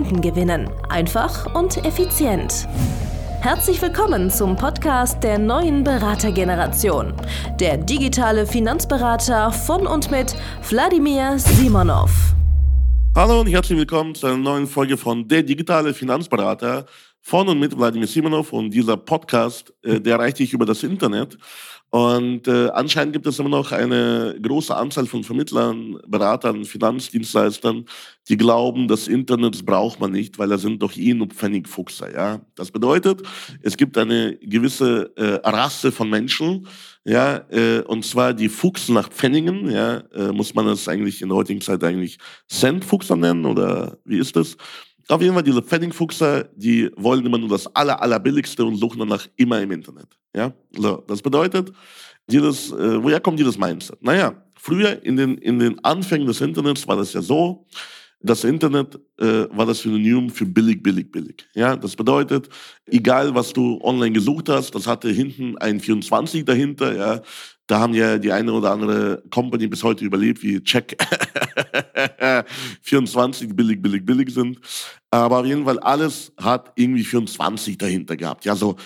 Kunden 0.00 0.22
gewinnen. 0.22 0.70
Einfach 0.88 1.54
und 1.54 1.84
effizient. 1.84 2.66
Herzlich 3.42 3.82
willkommen 3.82 4.30
zum 4.30 4.56
Podcast 4.56 5.22
der 5.22 5.38
neuen 5.38 5.84
Beratergeneration. 5.84 7.12
Der 7.58 7.76
digitale 7.76 8.46
Finanzberater 8.46 9.52
von 9.52 9.86
und 9.86 10.10
mit 10.10 10.34
Wladimir 10.70 11.38
Simonov. 11.38 12.10
Hallo 13.14 13.40
und 13.40 13.48
herzlich 13.48 13.78
willkommen 13.78 14.14
zu 14.14 14.26
einer 14.26 14.38
neuen 14.38 14.66
Folge 14.66 14.96
von 14.96 15.28
Der 15.28 15.42
digitale 15.42 15.92
Finanzberater 15.92 16.86
von 17.20 17.48
und 17.48 17.58
mit 17.58 17.76
Wladimir 17.76 18.08
Simonov. 18.08 18.54
Und 18.54 18.70
dieser 18.70 18.96
Podcast, 18.96 19.70
äh, 19.82 20.00
der 20.00 20.14
erreicht 20.14 20.38
dich 20.38 20.54
über 20.54 20.64
das 20.64 20.82
Internet. 20.82 21.36
Und 21.90 22.46
äh, 22.46 22.68
anscheinend 22.68 23.12
gibt 23.12 23.26
es 23.26 23.40
immer 23.40 23.48
noch 23.48 23.72
eine 23.72 24.36
große 24.40 24.74
Anzahl 24.74 25.06
von 25.06 25.24
Vermittlern, 25.24 25.98
Beratern, 26.06 26.64
Finanzdienstleistern, 26.64 27.84
die 28.28 28.36
glauben, 28.36 28.86
das 28.86 29.08
Internet 29.08 29.66
braucht 29.66 29.98
man 29.98 30.12
nicht, 30.12 30.38
weil 30.38 30.48
da 30.48 30.56
sind 30.56 30.80
doch 30.82 30.96
eh 30.96 31.14
nur 31.14 31.26
Pfennigfuchser. 31.26 32.12
Ja? 32.14 32.40
Das 32.54 32.70
bedeutet, 32.70 33.22
es 33.62 33.76
gibt 33.76 33.98
eine 33.98 34.36
gewisse 34.36 35.10
äh, 35.16 35.40
Rasse 35.48 35.90
von 35.90 36.08
Menschen, 36.08 36.68
ja, 37.04 37.38
äh, 37.50 37.80
und 37.80 38.04
zwar 38.04 38.34
die 38.34 38.50
Fuchs 38.50 38.88
nach 38.88 39.08
Pfennigen, 39.08 39.70
ja, 39.70 39.98
äh, 40.14 40.32
muss 40.32 40.54
man 40.54 40.66
das 40.66 40.86
eigentlich 40.86 41.22
in 41.22 41.30
der 41.30 41.38
heutigen 41.38 41.62
Zeit 41.62 41.82
eigentlich 41.82 42.18
Centfuchser 42.46 43.16
nennen 43.16 43.46
oder 43.46 43.98
wie 44.04 44.18
ist 44.18 44.36
das? 44.36 44.56
Auf 45.10 45.20
jeden 45.20 45.34
Fall 45.34 45.42
diese 45.42 45.62
Pfennigfuchser, 45.62 46.44
die 46.54 46.90
wollen 46.96 47.26
immer 47.26 47.38
nur 47.38 47.48
das 47.48 47.66
aller, 47.74 48.00
allerbilligste 48.00 48.64
und 48.64 48.76
suchen 48.76 49.00
danach 49.00 49.26
immer 49.36 49.60
im 49.60 49.72
Internet. 49.72 50.06
Ja, 50.34 50.52
so, 50.70 51.02
das 51.08 51.20
bedeutet, 51.20 51.72
dieses, 52.28 52.70
äh, 52.70 53.02
woher 53.02 53.18
kommt 53.18 53.40
dieses 53.40 53.58
Mindset? 53.58 54.00
Naja, 54.02 54.40
früher 54.54 55.04
in 55.04 55.16
den, 55.16 55.36
in 55.38 55.58
den 55.58 55.82
Anfängen 55.84 56.28
des 56.28 56.40
Internets 56.40 56.86
war 56.86 56.96
das 56.96 57.12
ja 57.12 57.22
so, 57.22 57.66
das 58.22 58.44
Internet 58.44 58.98
äh, 59.18 59.46
war 59.50 59.64
das 59.66 59.80
Synonym 59.80 60.28
für 60.28 60.44
billig, 60.44 60.82
billig, 60.82 61.10
billig. 61.10 61.46
Ja, 61.54 61.74
das 61.74 61.96
bedeutet, 61.96 62.48
egal 62.86 63.34
was 63.34 63.52
du 63.52 63.80
online 63.82 64.12
gesucht 64.12 64.48
hast, 64.50 64.74
das 64.74 64.86
hatte 64.86 65.08
hinten 65.08 65.56
ein 65.58 65.80
24 65.80 66.44
dahinter. 66.44 66.94
Ja, 66.94 67.22
da 67.66 67.80
haben 67.80 67.94
ja 67.94 68.18
die 68.18 68.30
eine 68.30 68.52
oder 68.52 68.72
andere 68.72 69.22
Company 69.30 69.68
bis 69.68 69.82
heute 69.82 70.04
überlebt, 70.04 70.42
wie 70.42 70.62
Check 70.62 70.96
24 72.82 73.56
billig, 73.56 73.80
billig, 73.80 74.04
billig 74.04 74.30
sind. 74.30 74.58
Aber 75.10 75.40
auf 75.40 75.46
jeden 75.46 75.64
Fall 75.64 75.78
alles 75.78 76.32
hat 76.36 76.72
irgendwie 76.74 77.04
24 77.04 77.78
dahinter 77.78 78.16
gehabt. 78.16 78.44
Ja, 78.44 78.54
so 78.54 78.76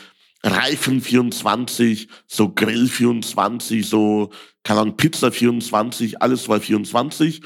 Reifen 0.44 1.00
24, 1.00 2.08
so 2.26 2.50
Grill 2.50 2.86
24, 2.86 3.88
so, 3.88 4.30
keine 4.62 4.80
Ahnung, 4.80 4.96
Pizza 4.96 5.32
24, 5.32 6.20
alles 6.20 6.48
war 6.48 6.60
24. 6.60 7.40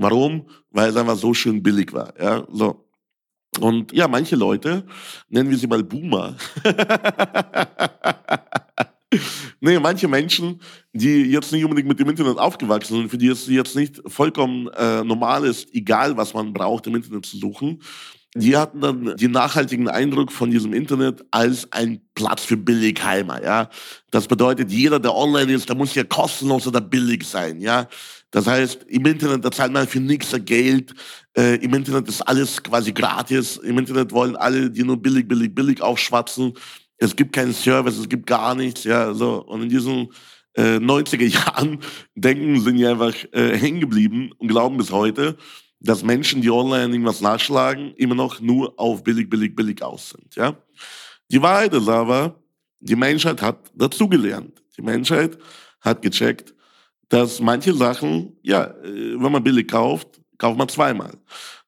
Warum? 0.00 0.46
Weil 0.70 0.88
es 0.88 0.96
einfach 0.96 1.16
so 1.16 1.34
schön 1.34 1.62
billig 1.62 1.92
war. 1.92 2.14
Ja, 2.18 2.46
so. 2.50 2.86
Und 3.60 3.92
ja, 3.92 4.08
manche 4.08 4.34
Leute, 4.34 4.86
nennen 5.28 5.50
wir 5.50 5.58
sie 5.58 5.66
mal 5.66 5.82
Boomer, 5.82 6.36
nee, 9.60 9.78
manche 9.78 10.08
Menschen, 10.08 10.60
die 10.92 11.24
jetzt 11.24 11.52
nicht 11.52 11.64
unbedingt 11.64 11.88
mit 11.88 11.98
dem 11.98 12.08
Internet 12.08 12.38
aufgewachsen 12.38 12.96
sind, 12.96 13.10
für 13.10 13.18
die 13.18 13.26
es 13.26 13.46
jetzt 13.48 13.76
nicht 13.76 14.00
vollkommen 14.06 14.68
äh, 14.68 15.04
normal 15.04 15.44
ist, 15.44 15.74
egal 15.74 16.16
was 16.16 16.32
man 16.32 16.52
braucht, 16.52 16.86
im 16.86 16.94
Internet 16.94 17.26
zu 17.26 17.36
suchen, 17.36 17.82
die 18.34 18.56
hatten 18.56 18.80
dann 18.80 19.16
den 19.16 19.32
nachhaltigen 19.32 19.88
Eindruck 19.88 20.30
von 20.30 20.50
diesem 20.50 20.72
Internet 20.72 21.24
als 21.30 21.70
ein 21.72 22.00
Platz 22.14 22.44
für 22.44 22.56
Billigheimer, 22.56 23.42
ja. 23.42 23.68
Das 24.10 24.28
bedeutet, 24.28 24.70
jeder, 24.70 25.00
der 25.00 25.14
online 25.14 25.52
ist, 25.52 25.68
der 25.68 25.76
muss 25.76 25.94
ja 25.94 26.04
kostenlos 26.04 26.66
oder 26.66 26.80
billig 26.80 27.24
sein, 27.24 27.60
ja. 27.60 27.88
Das 28.30 28.46
heißt, 28.46 28.84
im 28.88 29.04
Internet, 29.06 29.44
da 29.44 29.50
zahlt 29.50 29.72
man 29.72 29.88
für 29.88 29.98
nichts 29.98 30.32
Geld. 30.44 30.94
Äh, 31.36 31.56
Im 31.56 31.74
Internet 31.74 32.08
ist 32.08 32.22
alles 32.22 32.62
quasi 32.62 32.92
gratis. 32.92 33.56
Im 33.56 33.76
Internet 33.76 34.12
wollen 34.12 34.36
alle, 34.36 34.70
die 34.70 34.84
nur 34.84 34.96
billig, 34.96 35.26
billig, 35.26 35.52
billig 35.52 35.82
aufschwatzen 35.82 36.52
es 37.00 37.16
gibt 37.16 37.32
keinen 37.32 37.54
Service, 37.54 37.98
es 37.98 38.08
gibt 38.08 38.26
gar 38.26 38.54
nichts, 38.54 38.84
ja, 38.84 39.12
so. 39.14 39.42
Und 39.42 39.62
in 39.62 39.68
diesen 39.70 40.08
äh, 40.54 40.76
90er 40.76 41.24
Jahren 41.26 41.80
denken, 42.14 42.60
sind 42.60 42.76
die 42.76 42.86
einfach 42.86 43.14
äh, 43.32 43.56
hängen 43.56 43.80
geblieben 43.80 44.32
und 44.38 44.48
glauben 44.48 44.76
bis 44.76 44.92
heute, 44.92 45.36
dass 45.80 46.02
Menschen, 46.02 46.42
die 46.42 46.50
online 46.50 46.92
irgendwas 46.92 47.20
nachschlagen, 47.20 47.94
immer 47.96 48.14
noch 48.14 48.40
nur 48.40 48.78
auf 48.78 49.02
billig, 49.02 49.28
billig, 49.28 49.56
billig 49.56 49.82
aus 49.82 50.10
sind, 50.10 50.34
ja. 50.36 50.56
Die 51.30 51.40
Wahrheit 51.40 51.72
ist 51.72 51.88
aber, 51.88 52.36
die 52.80 52.96
Menschheit 52.96 53.40
hat 53.40 53.70
dazugelernt. 53.74 54.60
Die 54.76 54.82
Menschheit 54.82 55.38
hat 55.80 56.02
gecheckt, 56.02 56.54
dass 57.08 57.40
manche 57.40 57.74
Sachen, 57.74 58.36
ja, 58.42 58.64
äh, 58.64 59.20
wenn 59.20 59.32
man 59.32 59.42
billig 59.42 59.68
kauft, 59.68 60.20
kauft 60.38 60.58
man 60.58 60.68
zweimal. 60.68 61.12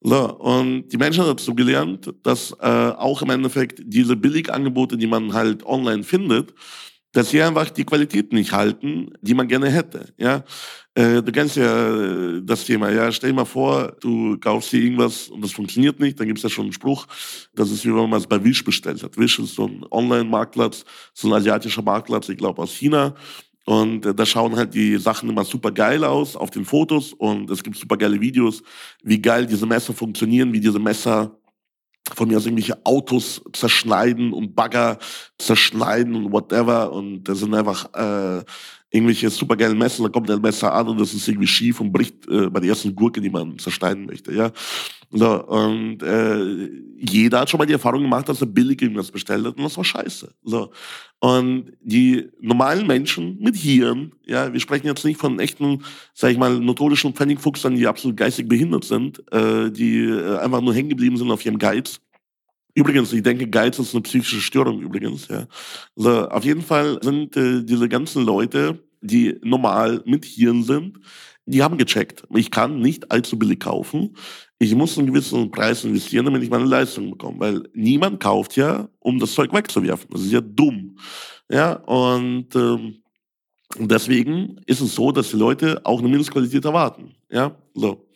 So, 0.00 0.34
und 0.38 0.88
die 0.88 0.96
Menschen 0.96 1.22
haben 1.22 1.36
dazu 1.36 1.54
gelernt, 1.54 2.12
dass 2.22 2.52
äh, 2.60 2.66
auch 2.66 3.22
im 3.22 3.30
Endeffekt 3.30 3.82
diese 3.84 4.16
Billigangebote, 4.16 4.96
die 4.96 5.06
man 5.06 5.32
halt 5.32 5.64
online 5.64 6.02
findet, 6.02 6.54
dass 7.12 7.30
sie 7.30 7.42
einfach 7.42 7.70
die 7.70 7.84
Qualität 7.84 8.32
nicht 8.32 8.52
halten, 8.52 9.12
die 9.20 9.34
man 9.34 9.46
gerne 9.46 9.70
hätte. 9.70 10.12
Ja, 10.16 10.44
äh, 10.94 11.22
du 11.22 11.30
kennst 11.30 11.56
ja 11.56 11.94
äh, 11.94 12.42
das 12.42 12.64
Thema. 12.64 12.90
Ja, 12.90 13.12
stell 13.12 13.30
dir 13.30 13.36
mal 13.36 13.44
vor, 13.44 13.92
du 14.00 14.38
kaufst 14.38 14.72
dir 14.72 14.82
irgendwas 14.82 15.28
und 15.28 15.44
das 15.44 15.52
funktioniert 15.52 16.00
nicht, 16.00 16.18
dann 16.18 16.26
gibt's 16.26 16.42
ja 16.42 16.48
schon 16.48 16.64
einen 16.64 16.72
Spruch. 16.72 17.06
Das 17.54 17.70
ist 17.70 17.84
wie 17.84 17.94
wenn 17.94 18.08
man 18.08 18.20
es 18.20 18.26
bei 18.26 18.42
Wish 18.42 18.64
bestellt 18.64 19.02
hat. 19.02 19.16
Wish 19.18 19.38
ist 19.38 19.54
so 19.54 19.66
ein 19.66 19.84
Online-Marktplatz, 19.90 20.84
so 21.12 21.28
ein 21.28 21.34
asiatischer 21.34 21.82
Marktplatz, 21.82 22.28
ich 22.30 22.38
glaube 22.38 22.62
aus 22.62 22.72
China. 22.72 23.14
Und 23.64 24.06
äh, 24.06 24.14
da 24.14 24.26
schauen 24.26 24.56
halt 24.56 24.74
die 24.74 24.96
Sachen 24.96 25.28
immer 25.28 25.44
super 25.44 25.70
geil 25.70 26.04
aus 26.04 26.34
auf 26.34 26.50
den 26.50 26.64
Fotos 26.64 27.12
und 27.12 27.50
es 27.50 27.62
gibt 27.62 27.76
super 27.76 27.96
geile 27.96 28.20
Videos, 28.20 28.62
wie 29.02 29.20
geil 29.20 29.46
diese 29.46 29.66
Messer 29.66 29.92
funktionieren, 29.92 30.52
wie 30.52 30.60
diese 30.60 30.80
Messer 30.80 31.38
von 32.14 32.28
mir 32.28 32.36
aus 32.36 32.46
irgendwelche 32.46 32.84
Autos 32.84 33.42
zerschneiden 33.52 34.32
und 34.32 34.54
Bagger 34.54 34.98
zerschneiden 35.38 36.14
und 36.14 36.32
whatever. 36.32 36.92
Und 36.92 37.24
das 37.24 37.38
sind 37.38 37.54
einfach 37.54 37.92
äh, 37.94 38.44
irgendwelche 38.92 39.30
supergeilen 39.30 39.76
Messer, 39.76 40.04
da 40.04 40.08
kommt 40.10 40.30
ein 40.30 40.40
Messer 40.40 40.72
an 40.72 40.88
und 40.88 41.00
das 41.00 41.14
ist 41.14 41.26
irgendwie 41.26 41.48
schief 41.48 41.80
und 41.80 41.90
bricht 41.90 42.28
äh, 42.28 42.48
bei 42.50 42.60
der 42.60 42.70
ersten 42.70 42.94
Gurke, 42.94 43.20
die 43.20 43.30
man 43.30 43.58
zerschneiden 43.58 44.06
möchte. 44.06 44.32
Ja, 44.32 44.52
so, 45.14 45.44
und 45.46 46.02
äh, 46.02 46.70
jeder 46.96 47.40
hat 47.40 47.50
schon 47.50 47.58
mal 47.58 47.66
die 47.66 47.74
Erfahrung 47.74 48.02
gemacht, 48.02 48.28
dass 48.28 48.40
er 48.40 48.46
billig 48.46 48.80
irgendwas 48.80 49.10
bestellt 49.10 49.46
hat 49.46 49.56
und 49.56 49.64
das 49.64 49.76
war 49.76 49.84
scheiße. 49.84 50.32
So. 50.42 50.70
Und 51.20 51.72
die 51.82 52.30
normalen 52.40 52.86
Menschen 52.86 53.38
mit 53.40 53.56
Hirn, 53.56 54.12
ja, 54.26 54.52
wir 54.52 54.60
sprechen 54.60 54.86
jetzt 54.86 55.04
nicht 55.04 55.20
von 55.20 55.38
echten, 55.38 55.82
sag 56.14 56.32
ich 56.32 56.38
mal, 56.38 56.58
notorischen 56.58 57.12
Pfennigfuchsern, 57.12 57.76
die 57.76 57.86
absolut 57.86 58.16
geistig 58.16 58.48
behindert 58.48 58.84
sind, 58.84 59.22
äh, 59.32 59.70
die 59.70 60.00
äh, 60.00 60.38
einfach 60.38 60.62
nur 60.62 60.74
hängen 60.74 60.88
geblieben 60.88 61.16
sind 61.16 61.30
auf 61.30 61.44
ihrem 61.44 61.58
Geiz. 61.58 62.00
Übrigens, 62.74 63.12
ich 63.12 63.22
denke, 63.22 63.48
Geiz 63.48 63.78
ist 63.78 63.94
eine 63.94 64.02
psychische 64.02 64.40
Störung 64.40 64.80
übrigens. 64.80 65.28
Ja. 65.28 65.46
Also 65.96 66.28
auf 66.28 66.44
jeden 66.44 66.62
Fall 66.62 66.98
sind 67.02 67.36
äh, 67.36 67.62
diese 67.62 67.88
ganzen 67.88 68.24
Leute, 68.24 68.82
die 69.02 69.38
normal 69.42 70.02
mit 70.06 70.24
Hirn 70.24 70.62
sind, 70.62 70.98
die 71.44 71.62
haben 71.62 71.76
gecheckt. 71.76 72.22
Ich 72.34 72.50
kann 72.50 72.80
nicht 72.80 73.10
allzu 73.10 73.38
billig 73.38 73.60
kaufen. 73.60 74.16
Ich 74.58 74.74
muss 74.74 74.96
einen 74.96 75.08
gewissen 75.08 75.50
Preis 75.50 75.84
investieren, 75.84 76.24
damit 76.24 76.42
ich 76.42 76.50
meine 76.50 76.64
Leistung 76.64 77.10
bekomme. 77.10 77.40
Weil 77.40 77.62
niemand 77.74 78.20
kauft 78.20 78.56
ja, 78.56 78.88
um 79.00 79.18
das 79.18 79.34
Zeug 79.34 79.52
wegzuwerfen. 79.52 80.08
Das 80.10 80.22
ist 80.22 80.32
ja 80.32 80.40
dumm. 80.40 80.96
Ja, 81.50 81.74
und 81.74 82.54
ähm, 82.54 83.02
deswegen 83.78 84.60
ist 84.66 84.80
es 84.80 84.94
so, 84.94 85.10
dass 85.10 85.30
die 85.30 85.36
Leute 85.36 85.80
auch 85.84 85.98
eine 85.98 86.08
Mindestqualität 86.08 86.64
erwarten. 86.64 87.14
Ja, 87.28 87.56
so. 87.74 88.08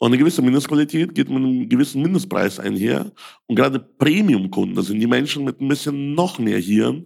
Und 0.00 0.06
eine 0.06 0.18
gewisse 0.18 0.40
Mindestqualität 0.40 1.14
geht 1.14 1.28
mit 1.28 1.36
einem 1.36 1.68
gewissen 1.68 2.00
Mindestpreis 2.00 2.58
einher. 2.58 3.12
Und 3.46 3.56
gerade 3.56 3.78
Premium-Kunden, 3.78 4.74
das 4.74 4.86
sind 4.86 4.98
die 4.98 5.06
Menschen 5.06 5.44
mit 5.44 5.60
ein 5.60 5.68
bisschen 5.68 6.14
noch 6.14 6.38
mehr 6.38 6.58
Hirn, 6.58 7.04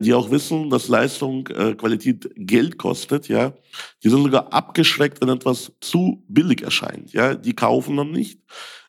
die 0.00 0.12
auch 0.12 0.28
wissen, 0.32 0.68
dass 0.68 0.88
Leistung, 0.88 1.46
äh, 1.46 1.74
Qualität 1.76 2.28
Geld 2.34 2.78
kostet, 2.78 3.28
ja. 3.28 3.54
Die 4.02 4.08
sind 4.08 4.24
sogar 4.24 4.52
abgeschreckt, 4.52 5.20
wenn 5.20 5.28
etwas 5.28 5.72
zu 5.80 6.24
billig 6.26 6.62
erscheint, 6.62 7.12
ja. 7.12 7.36
Die 7.36 7.54
kaufen 7.54 7.96
dann 7.96 8.10
nicht, 8.10 8.40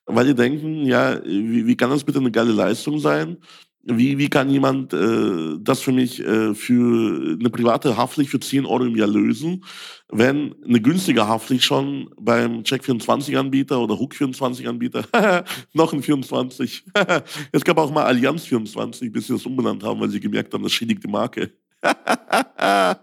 weil 0.07 0.25
die 0.25 0.35
denken, 0.35 0.87
ja, 0.87 1.23
wie, 1.23 1.67
wie 1.67 1.77
kann 1.77 1.91
das 1.91 2.03
bitte 2.03 2.17
eine 2.17 2.31
geile 2.31 2.53
Leistung 2.53 2.97
sein? 2.97 3.37
Wie, 3.85 4.17
wie 4.17 4.29
kann 4.29 4.49
jemand 4.49 4.93
äh, 4.93 5.57
das 5.59 5.81
für 5.81 5.91
mich 5.91 6.19
äh, 6.21 6.53
für 6.55 7.37
eine 7.37 7.49
private 7.49 7.97
Haftpflicht 7.97 8.31
für 8.31 8.39
10 8.39 8.65
Euro 8.65 8.85
im 8.85 8.95
Jahr 8.95 9.09
lösen, 9.09 9.65
wenn 10.09 10.55
eine 10.63 10.81
günstige 10.81 11.27
Haftpflicht 11.27 11.65
schon 11.65 12.09
beim 12.17 12.61
Check24-Anbieter 12.61 13.79
oder 13.79 13.95
Hook24-Anbieter, 13.95 15.03
noch 15.73 15.91
ein 15.91 16.01
24, 16.01 16.85
es 17.51 17.63
gab 17.63 17.77
auch 17.77 17.91
mal 17.91 18.05
Allianz 18.05 18.45
24, 18.45 19.11
bis 19.11 19.27
sie 19.27 19.33
das 19.33 19.45
umbenannt 19.45 19.83
haben, 19.83 19.99
weil 19.99 20.09
sie 20.09 20.19
gemerkt 20.19 20.53
haben, 20.53 20.63
das 20.63 20.71
schädigt 20.71 21.03
die 21.03 21.09
Marke. 21.09 21.51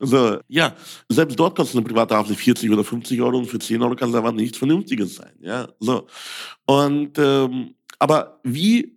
So, 0.00 0.38
ja, 0.48 0.74
selbst 1.08 1.38
dort 1.38 1.56
kostet 1.56 1.78
eine 1.78 1.86
private 1.86 2.16
Haftpflicht 2.16 2.40
40 2.42 2.70
oder 2.70 2.84
50 2.84 3.22
Euro 3.22 3.38
und 3.38 3.46
für 3.46 3.58
10 3.58 3.80
Euro 3.80 3.94
kann 3.94 4.10
es 4.10 4.14
einfach 4.14 4.32
nichts 4.32 4.58
Vernünftiges 4.58 5.14
sein. 5.14 5.32
Ja, 5.40 5.68
so. 5.78 6.06
Und, 6.66 7.16
ähm, 7.16 7.74
aber 7.98 8.40
wie, 8.42 8.94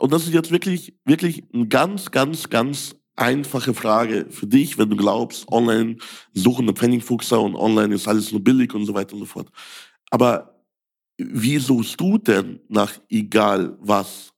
und 0.00 0.12
das 0.12 0.24
ist 0.24 0.34
jetzt 0.34 0.50
wirklich, 0.50 0.94
wirklich 1.04 1.44
eine 1.52 1.66
ganz, 1.66 2.10
ganz, 2.10 2.48
ganz 2.48 2.96
einfache 3.16 3.74
Frage 3.74 4.26
für 4.30 4.46
dich, 4.46 4.78
wenn 4.78 4.90
du 4.90 4.96
glaubst, 4.96 5.50
online 5.50 5.96
suchen 6.32 6.66
der 6.66 6.74
Pfennigfuchser 6.74 7.40
und 7.40 7.56
online 7.56 7.94
ist 7.94 8.06
alles 8.06 8.30
nur 8.30 8.42
billig 8.42 8.72
und 8.74 8.86
so 8.86 8.94
weiter 8.94 9.14
und 9.14 9.20
so 9.20 9.26
fort. 9.26 9.48
Aber 10.10 10.64
wie 11.18 11.58
suchst 11.58 12.00
du 12.00 12.16
denn 12.16 12.60
nach 12.68 12.92
egal 13.08 13.76
was? 13.80 14.32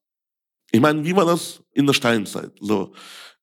Ich 0.72 0.80
meine, 0.80 1.04
wie 1.04 1.14
war 1.14 1.26
das 1.26 1.62
in 1.72 1.86
der 1.86 1.92
Steinzeit? 1.92 2.52
So, 2.60 2.92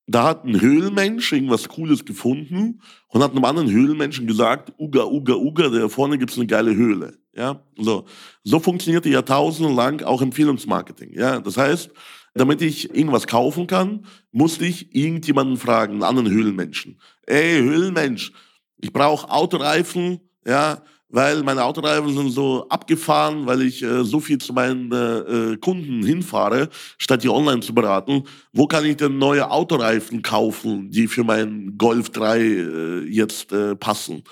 da 0.08 0.24
hat 0.24 0.44
ein 0.44 0.60
Höhlenmensch 0.60 1.32
irgendwas 1.32 1.68
Cooles 1.68 2.04
gefunden 2.04 2.80
und 3.08 3.22
hat 3.22 3.32
einem 3.32 3.44
anderen 3.44 3.70
Höhlenmenschen 3.70 4.26
gesagt, 4.26 4.72
Uga, 4.78 5.04
Uga, 5.04 5.34
Uga, 5.34 5.68
da 5.68 5.88
vorne 5.88 6.16
gibt's 6.16 6.38
eine 6.38 6.46
geile 6.46 6.74
Höhle. 6.74 7.18
Ja, 7.34 7.62
so. 7.76 8.06
So 8.42 8.58
funktionierte 8.58 9.10
jahrtausendelang 9.10 10.02
auch 10.02 10.22
Empfehlungsmarketing. 10.22 11.12
Ja, 11.12 11.40
das 11.40 11.58
heißt, 11.58 11.90
damit 12.34 12.62
ich 12.62 12.94
irgendwas 12.94 13.26
kaufen 13.26 13.66
kann, 13.66 14.06
musste 14.32 14.64
ich 14.64 14.94
irgendjemanden 14.94 15.58
fragen, 15.58 15.94
einen 15.94 16.02
anderen 16.02 16.30
Höhlenmenschen. 16.30 16.98
Ey, 17.26 17.60
Höhlenmensch, 17.60 18.32
ich 18.78 18.92
brauche 18.92 19.30
Autoreifen, 19.30 20.20
ja, 20.46 20.82
weil 21.10 21.42
meine 21.42 21.64
Autoreifen 21.64 22.14
sind 22.14 22.30
so 22.30 22.68
abgefahren, 22.68 23.46
weil 23.46 23.62
ich 23.62 23.82
äh, 23.82 24.04
so 24.04 24.20
viel 24.20 24.38
zu 24.38 24.52
meinen 24.52 24.92
äh, 24.92 25.56
Kunden 25.56 26.04
hinfahre, 26.04 26.68
statt 26.98 27.22
die 27.22 27.30
online 27.30 27.60
zu 27.60 27.74
beraten. 27.74 28.24
Wo 28.52 28.66
kann 28.66 28.84
ich 28.84 28.96
denn 28.96 29.18
neue 29.18 29.50
Autoreifen 29.50 30.22
kaufen, 30.22 30.90
die 30.90 31.08
für 31.08 31.24
meinen 31.24 31.78
Golf 31.78 32.10
3 32.10 32.38
äh, 32.40 33.00
jetzt 33.08 33.52
äh, 33.52 33.74
passen? 33.74 34.22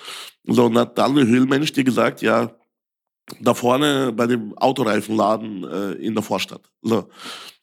So, 0.45 0.65
und 0.65 0.77
hat 0.77 0.97
dann 0.97 1.17
ein 1.17 1.27
Höhlmensch 1.27 1.73
dir 1.73 1.83
gesagt, 1.83 2.21
ja, 2.21 2.51
da 3.41 3.53
vorne 3.53 4.13
bei 4.13 4.27
dem 4.27 4.57
Autoreifenladen 4.57 5.63
äh, 5.63 5.91
in 5.93 6.13
der 6.13 6.23
Vorstadt. 6.23 6.61
So. 6.81 7.09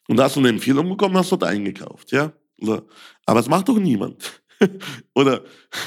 Und 0.07 0.17
da 0.17 0.25
hast 0.25 0.35
du 0.35 0.39
eine 0.41 0.49
Empfehlung 0.49 0.89
bekommen, 0.89 1.17
hast 1.17 1.31
dort 1.31 1.43
eingekauft, 1.43 2.11
ja. 2.11 2.31
So. 2.59 2.81
Aber 3.25 3.39
es 3.39 3.49
macht 3.49 3.67
doch 3.69 3.79
niemand. 3.79 4.43
Oder 5.13 5.43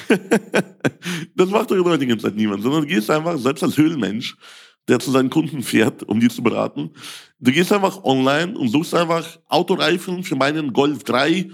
das 1.35 1.51
macht 1.51 1.71
doch 1.71 1.77
in 1.77 1.85
der 1.85 1.93
heutigen 1.93 2.19
Zeit 2.19 2.37
niemand, 2.37 2.63
sondern 2.63 2.83
du 2.83 2.89
gehst 2.89 3.11
einfach, 3.11 3.39
selbst 3.39 3.63
als 3.63 3.77
Höhlenmensch, 3.77 4.37
der 4.89 4.99
zu 4.99 5.11
seinen 5.11 5.31
Kunden 5.31 5.63
fährt, 5.63 6.03
um 6.05 6.19
die 6.21 6.29
zu 6.29 6.43
beraten, 6.43 6.91
du 7.39 7.53
gehst 7.53 7.73
einfach 7.73 8.05
online 8.05 8.57
und 8.57 8.69
suchst 8.69 8.95
einfach 8.95 9.39
Autoreifen 9.49 10.25
für 10.25 10.37
meinen 10.37 10.73
Golf 10.73 11.05
3 11.05 11.51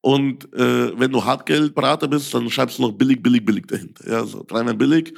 und 0.00 0.52
äh, 0.54 0.98
wenn 0.98 1.10
du 1.10 1.24
Hartgeldberater 1.24 2.08
bist, 2.08 2.32
dann 2.32 2.48
schreibst 2.50 2.78
du 2.78 2.82
noch 2.82 2.92
billig, 2.92 3.22
billig, 3.22 3.44
billig 3.44 3.66
dahinter. 3.66 4.08
Ja, 4.08 4.24
so 4.24 4.44
dreimal 4.46 4.74
billig 4.74 5.12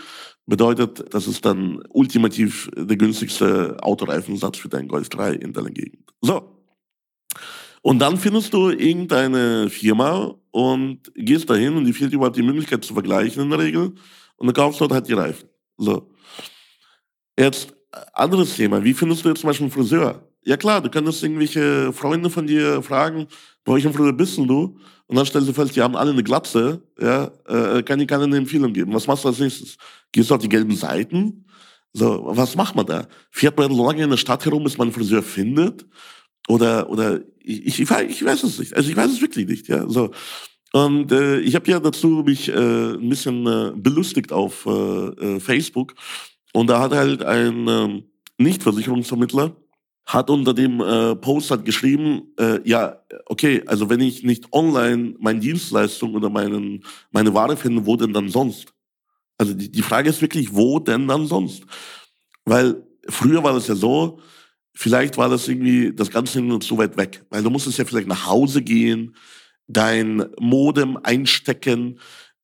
bedeutet, 0.47 1.05
das 1.15 1.27
ist 1.27 1.45
dann 1.45 1.83
ultimativ 1.91 2.71
der 2.75 2.97
günstigste 2.97 3.77
Autoreifensatz 3.83 4.59
für 4.59 4.69
deinen 4.69 4.89
Golf 4.89 5.09
3 5.09 5.35
in 5.35 5.53
deiner 5.53 5.71
Gegend. 5.71 6.11
So. 6.23 6.57
Und 7.83 7.99
dann 7.99 8.19
findest 8.19 8.53
du 8.53 8.71
irgendeine 8.71 9.71
Firma 9.71 10.35
und 10.51 11.01
gehst 11.15 11.49
dahin 11.49 11.77
und 11.77 11.85
die 11.85 11.93
fehlt 11.93 12.13
überhaupt 12.13 12.37
die 12.37 12.43
Möglichkeit 12.43 12.85
zu 12.85 12.93
vergleichen 12.93 13.43
in 13.43 13.51
der 13.51 13.59
Regel 13.59 13.95
und 14.37 14.47
dann 14.47 14.55
kaufst 14.55 14.81
du 14.81 14.85
dort 14.85 14.93
halt 14.93 15.09
die 15.09 15.15
Reifen. 15.15 15.49
So. 15.79 16.11
Jetzt, 17.39 17.73
anderes 18.13 18.55
Thema. 18.57 18.85
Wie 18.85 18.93
findest 18.93 19.25
du 19.25 19.31
jetzt 19.31 19.41
zum 19.41 19.49
Beispiel 19.49 19.65
einen 19.65 19.73
Friseur? 19.73 20.27
Ja 20.43 20.57
klar, 20.57 20.81
du 20.81 20.91
könntest 20.91 21.23
irgendwelche 21.23 21.93
Freunde 21.93 22.31
von 22.31 22.47
dir 22.47 22.83
fragen, 22.83 23.27
bei 23.65 23.75
welchem 23.75 23.93
Friseur 23.93 24.13
bist 24.13 24.39
du? 24.39 24.77
Und 25.07 25.17
dann 25.17 25.27
stellst 25.27 25.49
du 25.49 25.53
fest, 25.53 25.75
die 25.75 25.83
haben 25.83 25.97
alle 25.97 26.13
eine 26.13 26.23
Glatze, 26.23 26.83
ja, 27.01 27.31
äh, 27.49 27.83
kann 27.83 27.99
ich 27.99 28.07
keine 28.07 28.37
Empfehlung 28.37 28.73
geben. 28.73 28.95
Was 28.95 29.07
machst 29.07 29.25
du 29.25 29.29
als 29.29 29.39
nächstes? 29.39 29.77
Gehst 30.13 30.31
du 30.31 30.35
auf 30.35 30.41
die 30.41 30.49
gelben 30.49 30.75
Seiten? 30.77 31.47
So, 31.93 32.23
was 32.27 32.55
macht 32.55 32.77
man 32.77 32.87
da? 32.87 33.09
Fährt 33.31 33.59
man 33.59 33.73
lange 33.73 34.05
in 34.05 34.11
der 34.11 34.17
Stadt 34.17 34.45
herum, 34.45 34.65
bis 34.65 34.79
man 34.79 34.89
einen 34.89 34.95
Friseur 34.95 35.23
findet? 35.23 35.85
Oder, 36.49 36.89
oder 36.89 37.21
ich, 37.51 37.67
ich, 37.67 37.81
ich 37.81 38.25
weiß 38.25 38.43
es 38.43 38.59
nicht. 38.59 38.77
Also 38.77 38.91
ich 38.91 38.97
weiß 38.97 39.11
es 39.11 39.21
wirklich 39.21 39.47
nicht. 39.47 39.69
Ja, 39.69 39.89
so. 39.89 40.11
Und 40.73 41.11
äh, 41.11 41.41
ich 41.41 41.55
habe 41.55 41.71
ja 41.71 41.81
dazu 41.81 42.23
mich 42.25 42.49
äh, 42.49 42.53
ein 42.53 43.09
bisschen 43.09 43.47
äh, 43.47 43.73
belustigt 43.75 44.33
auf 44.33 44.67
äh, 44.67 44.71
äh, 44.71 45.41
Facebook. 45.41 45.95
Und 46.53 46.69
da 46.69 46.81
hat 46.81 46.93
halt 46.93 47.23
ein 47.23 47.69
äh, 47.69 48.03
Nichtversicherungsvermittler 48.39 49.57
hat 50.07 50.29
unter 50.29 50.55
dem 50.55 50.81
äh, 50.81 51.15
Post 51.15 51.51
hat 51.51 51.65
geschrieben, 51.65 52.33
äh, 52.37 52.59
ja, 52.65 52.97
okay, 53.27 53.63
also 53.67 53.89
wenn 53.89 54.01
ich 54.01 54.25
nicht 54.25 54.53
online 54.53 55.15
meine 55.21 55.39
Dienstleistung 55.39 56.15
oder 56.15 56.29
meinen, 56.29 56.85
meine 57.13 57.33
Ware 57.33 57.57
finde, 57.57 57.87
wo 57.87 57.97
denn 57.97 58.13
dann 58.13 58.29
sonst? 58.29 58.75
Also 59.39 59.55
die, 59.55 59.71
die 59.71 59.83
Frage 59.83 60.11
ist 60.11 60.21
wirklich, 60.21 60.53
wo 60.53 60.81
denn 60.81 61.07
dann 61.07 61.27
sonst? 61.27 61.65
Weil 62.45 62.83
früher 63.09 63.43
war 63.45 63.53
das 63.53 63.69
ja 63.69 63.75
so, 63.75 64.19
Vielleicht 64.75 65.19
war 65.19 65.29
das 65.29 65.49
irgendwie 65.49 65.93
das 65.95 66.11
Ganze 66.11 66.41
nur 66.41 66.61
zu 66.61 66.79
weit 66.79 66.97
weg, 66.97 67.25
weil 67.31 67.43
du 67.43 67.51
musstest 67.51 67.79
ja 67.79 67.85
vielleicht 67.85 68.09
nach 68.09 68.27
Hause 68.27 68.63
gehen, 68.63 69.17
dein 69.67 70.25
Modem 70.39 70.97
einstecken, 71.03 71.99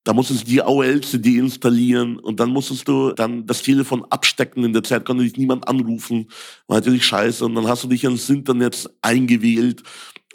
da 0.07 0.13
musstest 0.13 0.43
du 0.43 0.51
die 0.51 0.61
AOL-CD 0.61 1.37
installieren 1.37 2.17
und 2.17 2.39
dann 2.39 2.51
musstest 2.51 2.87
du 2.87 3.11
dann 3.11 3.45
das 3.45 3.61
Telefon 3.61 4.05
abstecken. 4.09 4.63
In 4.63 4.71
der 4.71 4.83
Zeit 4.83 5.03
konnte 5.03 5.25
dich 5.25 5.35
niemand 5.35 5.67
anrufen. 5.67 6.29
War 6.67 6.77
natürlich 6.77 7.05
scheiße. 7.05 7.43
Und 7.43 7.55
dann 7.55 7.67
hast 7.67 7.83
du 7.83 7.89
dich 7.89 8.05
ins 8.05 8.29
Internet 8.29 8.89
eingewählt 9.01 9.83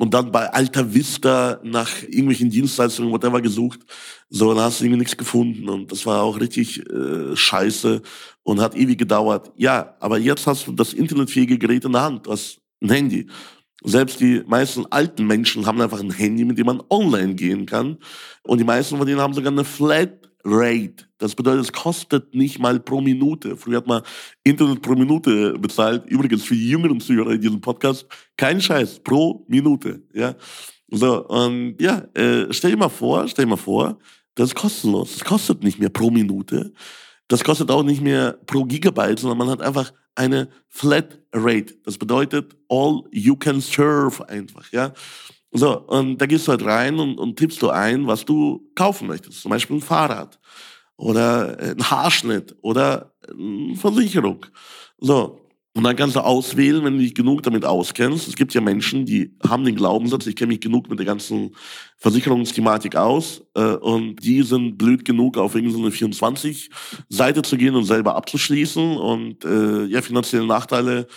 und 0.02 0.12
dann 0.14 0.32
bei 0.32 0.52
Alta 0.52 0.92
Vista 0.92 1.60
nach 1.62 2.02
irgendwelchen 2.02 2.50
Dienstleistungen, 2.50 3.12
whatever, 3.12 3.40
gesucht. 3.40 3.78
So, 4.28 4.52
dann 4.52 4.64
hast 4.64 4.80
du 4.80 4.84
irgendwie 4.84 4.98
nichts 4.98 5.16
gefunden. 5.16 5.68
Und 5.68 5.92
das 5.92 6.04
war 6.06 6.24
auch 6.24 6.40
richtig 6.40 6.84
äh, 6.90 7.36
scheiße 7.36 8.02
und 8.42 8.60
hat 8.60 8.74
ewig 8.74 8.98
gedauert. 8.98 9.52
Ja, 9.56 9.94
aber 10.00 10.18
jetzt 10.18 10.44
hast 10.48 10.66
du 10.66 10.72
das 10.72 10.92
internetfähige 10.92 11.56
Gerät 11.56 11.84
in 11.84 11.92
der 11.92 12.02
Hand. 12.02 12.26
Du 12.26 12.32
hast 12.32 12.60
ein 12.82 12.90
Handy. 12.90 13.28
Selbst 13.84 14.18
die 14.18 14.42
meisten 14.44 14.86
alten 14.86 15.24
Menschen 15.24 15.66
haben 15.66 15.80
einfach 15.80 16.00
ein 16.00 16.10
Handy, 16.10 16.44
mit 16.44 16.58
dem 16.58 16.66
man 16.66 16.82
online 16.90 17.36
gehen 17.36 17.64
kann. 17.64 17.98
Und 18.42 18.58
die 18.58 18.64
meisten 18.64 18.98
von 18.98 19.06
denen 19.06 19.20
haben 19.20 19.34
sogar 19.34 19.52
eine 19.52 19.62
Flatrate. 19.62 21.06
Das 21.22 21.36
bedeutet, 21.36 21.62
es 21.62 21.72
kostet 21.72 22.34
nicht 22.34 22.58
mal 22.58 22.80
pro 22.80 23.00
Minute. 23.00 23.56
Früher 23.56 23.76
hat 23.76 23.86
man 23.86 24.02
Internet 24.42 24.82
pro 24.82 24.94
Minute 24.94 25.52
bezahlt. 25.56 26.04
Übrigens 26.06 26.42
für 26.42 26.56
die 26.56 26.68
jüngeren 26.68 26.98
Zuhörer 26.98 27.30
in 27.30 27.40
diesem 27.40 27.60
Podcast, 27.60 28.08
kein 28.36 28.60
Scheiß, 28.60 28.98
pro 29.04 29.44
Minute. 29.46 30.02
Ja, 30.12 30.34
so 30.88 31.24
und 31.28 31.80
ja, 31.80 31.98
äh, 32.14 32.52
stell 32.52 32.72
dir 32.72 32.76
mal 32.76 32.88
vor, 32.88 33.28
stell 33.28 33.44
dir 33.44 33.50
mal 33.50 33.56
vor, 33.56 33.98
das 34.34 34.48
ist 34.48 34.56
kostenlos. 34.56 35.12
Das 35.12 35.24
kostet 35.24 35.62
nicht 35.62 35.78
mehr 35.78 35.90
pro 35.90 36.10
Minute. 36.10 36.72
Das 37.28 37.44
kostet 37.44 37.70
auch 37.70 37.84
nicht 37.84 38.02
mehr 38.02 38.32
pro 38.46 38.64
Gigabyte, 38.64 39.20
sondern 39.20 39.38
man 39.38 39.48
hat 39.48 39.62
einfach 39.62 39.92
eine 40.16 40.48
Flat 40.66 41.20
Rate. 41.32 41.76
Das 41.84 41.98
bedeutet 41.98 42.56
all 42.68 43.04
you 43.12 43.36
can 43.36 43.60
serve 43.60 44.28
einfach, 44.28 44.72
ja. 44.72 44.92
So, 45.52 45.82
und 45.82 46.18
da 46.18 46.26
gehst 46.26 46.48
du 46.48 46.50
halt 46.50 46.64
rein 46.64 46.98
und, 46.98 47.16
und 47.20 47.38
tippst 47.38 47.62
du 47.62 47.70
ein, 47.70 48.08
was 48.08 48.24
du 48.24 48.68
kaufen 48.74 49.06
möchtest. 49.06 49.42
Zum 49.42 49.50
Beispiel 49.50 49.76
ein 49.76 49.82
Fahrrad 49.82 50.40
oder 51.02 51.58
ein 51.58 51.90
Haarschnitt 51.90 52.54
oder 52.62 53.12
eine 53.28 53.74
Versicherung. 53.74 54.46
So, 54.98 55.40
und 55.74 55.84
dann 55.84 55.96
kannst 55.96 56.16
du 56.16 56.20
auswählen, 56.20 56.84
wenn 56.84 56.94
du 56.94 57.00
dich 57.00 57.14
genug 57.14 57.42
damit 57.42 57.64
auskennst. 57.64 58.28
Es 58.28 58.36
gibt 58.36 58.54
ja 58.54 58.60
Menschen, 58.60 59.04
die 59.04 59.34
haben 59.48 59.64
den 59.64 59.74
Glaubenssatz, 59.74 60.26
ich 60.26 60.36
kenne 60.36 60.48
mich 60.48 60.60
genug 60.60 60.88
mit 60.88 60.98
der 60.98 61.06
ganzen 61.06 61.56
Versicherungsthematik 61.96 62.94
aus 62.94 63.42
äh, 63.54 63.62
und 63.62 64.16
die 64.22 64.42
sind 64.42 64.76
blöd 64.78 65.04
genug, 65.04 65.38
auf 65.38 65.56
irgendeine 65.56 65.88
24-Seite 65.88 67.42
zu 67.42 67.56
gehen 67.56 67.74
und 67.74 67.84
selber 67.84 68.14
abzuschließen 68.14 68.96
und 68.96 69.44
äh, 69.44 69.86
ja, 69.86 70.02
finanzielle 70.02 70.46
Nachteile 70.46 71.08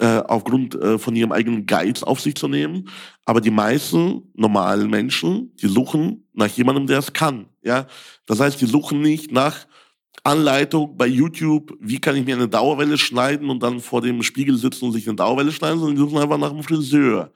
äh, 0.00 0.22
aufgrund 0.26 0.74
äh, 0.76 0.98
von 0.98 1.14
ihrem 1.14 1.30
eigenen 1.30 1.66
Geiz 1.66 2.02
auf 2.02 2.20
sich 2.20 2.34
zu 2.34 2.48
nehmen. 2.48 2.88
Aber 3.26 3.40
die 3.42 3.50
meisten 3.50 4.22
normalen 4.34 4.88
Menschen, 4.88 5.54
die 5.56 5.68
suchen 5.68 6.26
nach 6.32 6.48
jemandem, 6.48 6.86
der 6.86 7.00
es 7.00 7.12
kann. 7.12 7.46
Ja, 7.62 7.86
Das 8.24 8.40
heißt, 8.40 8.60
die 8.60 8.66
suchen 8.66 9.02
nicht 9.02 9.30
nach 9.30 9.66
Anleitung 10.24 10.96
bei 10.96 11.06
YouTube, 11.06 11.76
wie 11.80 12.00
kann 12.00 12.16
ich 12.16 12.24
mir 12.24 12.34
eine 12.34 12.48
Dauerwelle 12.48 12.96
schneiden 12.98 13.50
und 13.50 13.62
dann 13.62 13.80
vor 13.80 14.00
dem 14.00 14.22
Spiegel 14.22 14.56
sitzen 14.56 14.86
und 14.86 14.92
sich 14.92 15.06
eine 15.06 15.16
Dauerwelle 15.16 15.52
schneiden, 15.52 15.78
sondern 15.78 15.96
die 15.96 16.02
suchen 16.02 16.18
einfach 16.18 16.38
nach 16.38 16.50
einem 16.50 16.62
Friseur. 16.62 17.30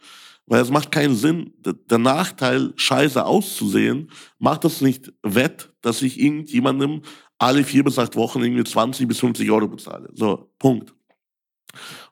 Weil 0.47 0.63
es 0.63 0.71
macht 0.71 0.91
keinen 0.91 1.15
Sinn. 1.15 1.53
Der 1.91 1.99
Nachteil, 1.99 2.73
scheiße 2.77 3.25
auszusehen, 3.25 4.11
macht 4.39 4.65
es 4.65 4.81
nicht 4.81 5.13
wett, 5.23 5.71
dass 5.81 6.03
ich 6.03 6.21
irgendjemandem 6.21 7.03
alle 7.39 7.65
vier 7.65 7.85
bis 7.85 7.99
acht 7.99 8.17
Wochen 8.17 8.43
irgendwie 8.43 8.65
20 8.65 9.09
bis 9.09 9.21
50 9.21 9.51
Euro 9.51 9.69
bezahle. 9.69 10.11
So, 10.15 10.51
Punkt. 10.59 10.95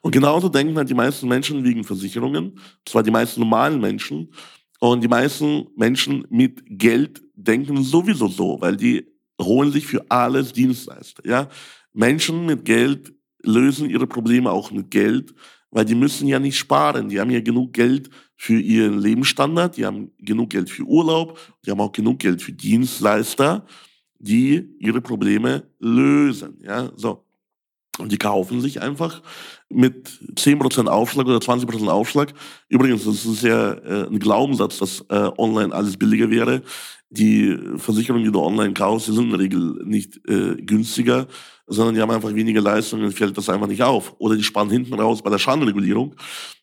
Und 0.01 0.13
genauso 0.13 0.49
denken 0.49 0.77
halt 0.77 0.91
die 0.91 0.95
meisten 0.95 1.29
Menschen 1.29 1.65
wegen 1.65 1.85
Versicherungen, 1.85 2.59
zwar 2.85 3.03
die 3.03 3.11
meisten 3.11 3.41
normalen 3.41 3.81
Menschen, 3.81 4.29
und 4.81 5.01
die 5.01 5.09
meisten 5.09 5.69
Menschen 5.77 6.27
mit 6.29 6.61
Geld 6.67 7.23
denken 7.37 7.85
sowieso 7.85 8.27
so, 8.27 8.57
weil 8.61 8.77
die 8.77 9.07
holen 9.41 9.71
sich 9.71 9.87
für 9.87 10.05
alles 10.09 10.53
Dienstleister. 10.53 11.25
Ja? 11.25 11.49
Menschen 11.93 12.47
mit 12.47 12.65
Geld 12.65 13.15
lösen 13.45 13.89
ihre 13.89 14.09
Probleme 14.09 14.51
auch 14.51 14.73
mit 14.73 14.91
Geld, 14.91 15.35
weil 15.71 15.85
die 15.85 15.95
müssen 15.95 16.27
ja 16.27 16.41
nicht 16.41 16.59
sparen. 16.59 17.09
Die 17.09 17.21
haben 17.21 17.31
ja 17.31 17.41
genug 17.41 17.73
Geld 17.73 18.11
für 18.37 18.59
ihren 18.59 18.99
Lebensstandard, 18.99 19.77
die 19.77 19.87
haben 19.87 20.11
genug 20.19 20.51
Geld 20.51 20.69
für 20.69 20.83
Urlaub, 20.83 21.39
die 21.65 21.71
haben 21.71 21.81
auch 21.81 21.93
genug 21.93 22.19
Geld 22.19 22.43
für 22.43 22.53
Dienstleister, 22.53 23.65
die 24.19 24.69
ihre 24.81 25.01
Probleme 25.01 25.63
lösen. 25.79 26.59
Ja, 26.61 26.91
so. 26.97 27.25
Und 28.03 28.11
die 28.11 28.19
kaufen 28.19 28.61
sich 28.61 28.83
einfach 28.83 29.23
mit 29.69 30.09
10% 30.35 30.89
Aufschlag 30.89 31.27
oder 31.27 31.39
20% 31.39 31.89
Aufschlag. 31.89 32.35
Übrigens, 32.69 33.05
das 33.05 33.25
ist 33.25 33.43
ja 33.43 33.73
äh, 33.75 34.07
ein 34.09 34.19
Glaubenssatz, 34.19 34.79
dass 34.79 35.05
äh, 35.09 35.31
online 35.39 35.73
alles 35.73 35.97
billiger 35.97 36.29
wäre. 36.29 36.63
Die 37.11 37.57
Versicherungen, 37.77 38.25
die 38.25 38.33
du 38.33 38.41
online 38.41 38.75
kaufst, 38.75 39.07
sind 39.07 39.19
in 39.19 39.31
der 39.31 39.39
Regel 39.39 39.83
nicht 39.85 40.17
äh, 40.29 40.57
günstiger, 40.57 41.29
sondern 41.67 41.95
die 41.95 42.01
haben 42.01 42.11
einfach 42.11 42.35
weniger 42.35 42.61
Leistung 42.61 43.03
und 43.03 43.13
fällt 43.13 43.39
das 43.39 43.49
einfach 43.49 43.69
nicht 43.69 43.83
auf. 43.83 44.15
Oder 44.19 44.35
die 44.35 44.43
sparen 44.43 44.69
hinten 44.69 44.95
raus 44.95 45.23
bei 45.23 45.31
der 45.31 45.39
Schadenregulierung. 45.39 46.17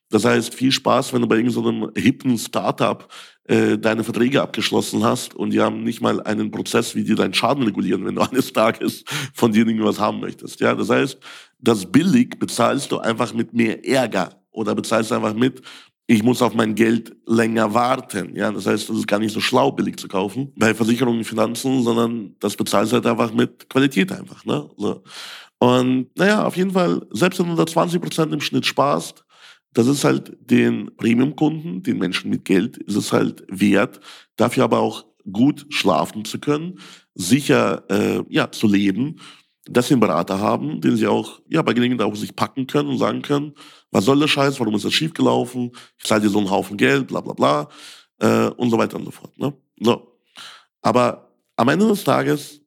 Das 0.09 0.25
heißt, 0.25 0.53
viel 0.53 0.71
Spaß, 0.71 1.13
wenn 1.13 1.21
du 1.21 1.27
bei 1.27 1.37
irgendeinem 1.37 1.81
so 1.83 1.91
hippen 1.95 2.37
Startup 2.37 3.07
äh, 3.49 3.79
deine 3.79 4.03
Verträge 4.03 4.43
abgeschlossen 4.43 5.03
hast 5.03 5.33
und 5.33 5.49
die 5.49 5.59
haben 5.59 5.83
nicht 5.83 6.01
mal 6.01 6.21
einen 6.21 6.51
Prozess, 6.51 6.93
wie 6.93 7.03
die 7.03 7.15
deinen 7.15 7.33
Schaden 7.33 7.63
regulieren, 7.63 8.05
wenn 8.05 8.13
du 8.13 8.21
eines 8.29 8.53
Tages 8.53 9.03
von 9.33 9.51
denen 9.51 9.69
irgendwas 9.69 9.99
haben 9.99 10.19
möchtest. 10.19 10.59
Ja, 10.59 10.75
das 10.75 10.89
heißt, 10.89 11.17
das 11.57 11.91
billig 11.91 12.37
bezahlst 12.37 12.91
du 12.91 12.99
einfach 12.99 13.33
mit 13.33 13.53
mehr 13.55 13.83
Ärger 13.83 14.39
oder 14.51 14.75
bezahlst 14.75 15.11
einfach 15.11 15.33
mit, 15.33 15.63
ich 16.05 16.21
muss 16.21 16.43
auf 16.43 16.53
mein 16.53 16.75
Geld 16.75 17.15
länger 17.25 17.73
warten. 17.73 18.35
Ja, 18.35 18.51
das 18.51 18.67
heißt, 18.67 18.87
es 18.87 18.97
ist 18.97 19.07
gar 19.07 19.17
nicht 19.17 19.33
so 19.33 19.41
schlau, 19.41 19.71
billig 19.71 19.97
zu 19.97 20.07
kaufen 20.07 20.53
bei 20.55 20.75
Versicherungen, 20.75 21.23
Finanzen, 21.23 21.81
sondern 21.81 22.35
das 22.39 22.55
bezahlst 22.55 22.91
du 22.91 22.97
halt 22.97 23.07
einfach 23.07 23.33
mit 23.33 23.67
Qualität 23.67 24.11
einfach. 24.11 24.45
Ne? 24.45 24.69
So. 24.77 25.01
Und 25.57 26.07
naja, 26.15 26.45
auf 26.45 26.55
jeden 26.55 26.71
Fall, 26.71 27.01
selbst 27.09 27.39
wenn 27.39 27.49
du 27.49 27.55
da 27.55 27.65
20 27.65 27.99
Prozent 27.99 28.31
im 28.31 28.41
Schnitt 28.41 28.67
sparst, 28.67 29.25
das 29.73 29.87
ist 29.87 30.03
halt 30.03 30.35
den 30.39 30.95
Premium-Kunden, 30.97 31.83
den 31.83 31.97
Menschen 31.97 32.29
mit 32.29 32.45
Geld, 32.45 32.77
ist 32.77 32.95
es 32.95 33.13
halt 33.13 33.43
wert, 33.49 33.99
dafür 34.35 34.63
aber 34.63 34.79
auch 34.79 35.05
gut 35.31 35.67
schlafen 35.69 36.25
zu 36.25 36.39
können, 36.39 36.79
sicher 37.13 37.83
äh, 37.89 38.23
ja, 38.29 38.51
zu 38.51 38.67
leben, 38.67 39.17
dass 39.65 39.87
sie 39.87 39.93
einen 39.93 40.01
Berater 40.01 40.39
haben, 40.39 40.81
den 40.81 40.95
sie 40.95 41.07
auch 41.07 41.39
ja, 41.47 41.61
bei 41.61 41.73
Gelegenheit 41.73 42.07
auch 42.07 42.15
sich 42.15 42.35
packen 42.35 42.65
können 42.65 42.89
und 42.89 42.97
sagen 42.97 43.21
können, 43.21 43.53
was 43.91 44.05
soll 44.05 44.19
der 44.19 44.27
Scheiß, 44.27 44.59
warum 44.59 44.75
ist 44.75 44.85
das 44.85 44.93
schiefgelaufen, 44.93 45.71
ich 45.97 46.05
zahle 46.05 46.21
dir 46.21 46.29
so 46.29 46.39
einen 46.39 46.49
Haufen 46.49 46.77
Geld, 46.77 47.07
bla 47.07 47.21
bla 47.21 47.33
bla 47.33 47.69
äh, 48.19 48.49
und 48.51 48.69
so 48.69 48.77
weiter 48.77 48.97
und 48.97 49.05
so 49.05 49.11
fort. 49.11 49.37
Ne? 49.37 49.53
So. 49.79 50.19
Aber 50.81 51.31
am 51.55 51.67
Ende 51.67 51.87
des 51.87 52.03
Tages 52.03 52.58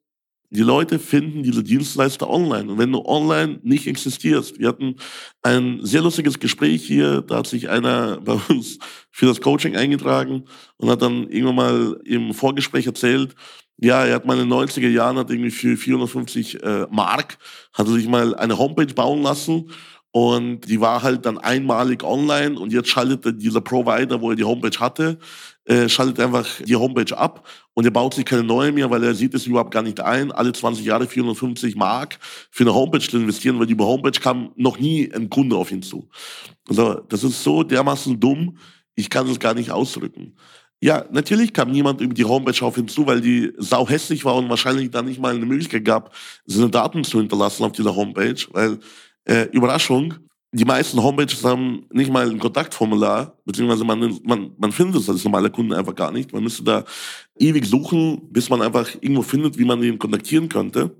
die 0.53 0.61
Leute 0.61 0.99
finden 0.99 1.41
diese 1.41 1.63
Dienstleister 1.63 2.29
online. 2.29 2.71
Und 2.71 2.77
wenn 2.77 2.91
du 2.91 3.03
online 3.05 3.59
nicht 3.63 3.87
existierst, 3.87 4.59
wir 4.59 4.67
hatten 4.67 4.97
ein 5.41 5.79
sehr 5.81 6.01
lustiges 6.01 6.39
Gespräch 6.39 6.83
hier, 6.85 7.21
da 7.21 7.37
hat 7.37 7.47
sich 7.47 7.69
einer 7.69 8.21
bei 8.23 8.37
uns 8.49 8.77
für 9.09 9.25
das 9.25 9.41
Coaching 9.41 9.75
eingetragen 9.75 10.45
und 10.77 10.89
hat 10.89 11.01
dann 11.01 11.27
irgendwann 11.29 11.55
mal 11.55 12.01
im 12.05 12.33
Vorgespräch 12.33 12.85
erzählt, 12.85 13.35
ja, 13.77 14.05
er 14.05 14.15
hat 14.15 14.25
mal 14.25 14.39
in 14.39 14.47
den 14.47 14.53
90er 14.53 14.89
Jahren, 14.89 15.17
hat 15.17 15.31
irgendwie 15.31 15.49
für 15.49 15.75
450 15.75 16.63
äh, 16.63 16.85
Mark, 16.91 17.39
hat 17.73 17.87
er 17.87 17.93
sich 17.93 18.07
mal 18.07 18.35
eine 18.35 18.59
Homepage 18.59 18.93
bauen 18.93 19.23
lassen 19.23 19.71
und 20.11 20.69
die 20.69 20.79
war 20.79 21.01
halt 21.01 21.25
dann 21.25 21.39
einmalig 21.39 22.03
online 22.03 22.59
und 22.59 22.71
jetzt 22.71 22.89
schaltet 22.89 23.41
dieser 23.41 23.61
Provider, 23.61 24.21
wo 24.21 24.29
er 24.29 24.35
die 24.35 24.43
Homepage 24.43 24.79
hatte, 24.79 25.17
äh, 25.65 25.89
schaltet 25.89 26.19
einfach 26.19 26.47
die 26.61 26.75
Homepage 26.75 27.17
ab 27.17 27.47
und 27.73 27.85
er 27.85 27.91
baut 27.91 28.13
sich 28.13 28.25
keine 28.25 28.43
neue 28.43 28.71
mehr, 28.71 28.89
weil 28.89 29.03
er 29.03 29.15
sieht 29.15 29.33
es 29.33 29.47
überhaupt 29.47 29.71
gar 29.71 29.81
nicht 29.81 29.99
ein, 29.99 30.31
alle 30.31 30.53
20 30.53 30.85
Jahre 30.85 31.07
450 31.07 31.75
Mark 31.75 32.19
für 32.51 32.63
eine 32.63 32.73
Homepage 32.73 32.99
zu 32.99 33.17
investieren, 33.17 33.59
weil 33.59 33.69
über 33.69 33.85
Homepage 33.85 34.19
kam 34.19 34.51
noch 34.55 34.79
nie 34.79 35.11
ein 35.11 35.29
Kunde 35.29 35.55
auf 35.55 35.71
ihn 35.71 35.81
zu. 35.81 36.07
Also 36.67 36.95
das 37.09 37.23
ist 37.23 37.43
so 37.43 37.63
dermaßen 37.63 38.19
dumm, 38.19 38.57
ich 38.95 39.09
kann 39.09 39.27
es 39.27 39.39
gar 39.39 39.53
nicht 39.53 39.71
ausdrücken. 39.71 40.35
Ja, 40.81 41.05
natürlich 41.11 41.53
kam 41.53 41.71
niemand 41.71 42.01
über 42.01 42.13
die 42.13 42.25
Homepage 42.25 42.65
auf 42.65 42.77
ihn 42.77 42.89
zu, 42.89 43.07
weil 43.07 43.21
die 43.21 43.53
sau 43.57 43.87
hässlich 43.87 44.25
war 44.25 44.35
und 44.35 44.49
wahrscheinlich 44.49 44.91
dann 44.91 45.05
nicht 45.05 45.19
mal 45.19 45.33
eine 45.33 45.45
Möglichkeit 45.45 45.85
gab, 45.85 46.13
seine 46.45 46.69
Daten 46.69 47.03
zu 47.05 47.19
hinterlassen 47.19 47.63
auf 47.63 47.71
dieser 47.71 47.95
Homepage, 47.95 48.35
weil 48.51 48.79
äh, 49.23 49.43
Überraschung, 49.53 50.15
die 50.53 50.65
meisten 50.65 51.01
Homepages 51.01 51.43
haben 51.43 51.85
nicht 51.91 52.11
mal 52.11 52.29
ein 52.29 52.37
Kontaktformular, 52.37 53.35
beziehungsweise 53.43 53.83
man, 53.83 54.19
man, 54.23 54.51
man 54.55 54.71
findet 54.71 55.01
es 55.01 55.09
als 55.09 55.23
normaler 55.23 55.49
Kunde 55.49 55.75
einfach 55.75 55.95
gar 55.95 56.11
nicht. 56.11 56.31
Man 56.31 56.43
müsste 56.43 56.63
da 56.63 56.85
ewig 57.39 57.65
suchen, 57.65 58.21
bis 58.31 58.49
man 58.49 58.61
einfach 58.61 58.87
irgendwo 59.01 59.23
findet, 59.23 59.57
wie 59.57 59.65
man 59.65 59.81
ihn 59.81 59.97
kontaktieren 59.97 60.49
könnte. 60.49 60.95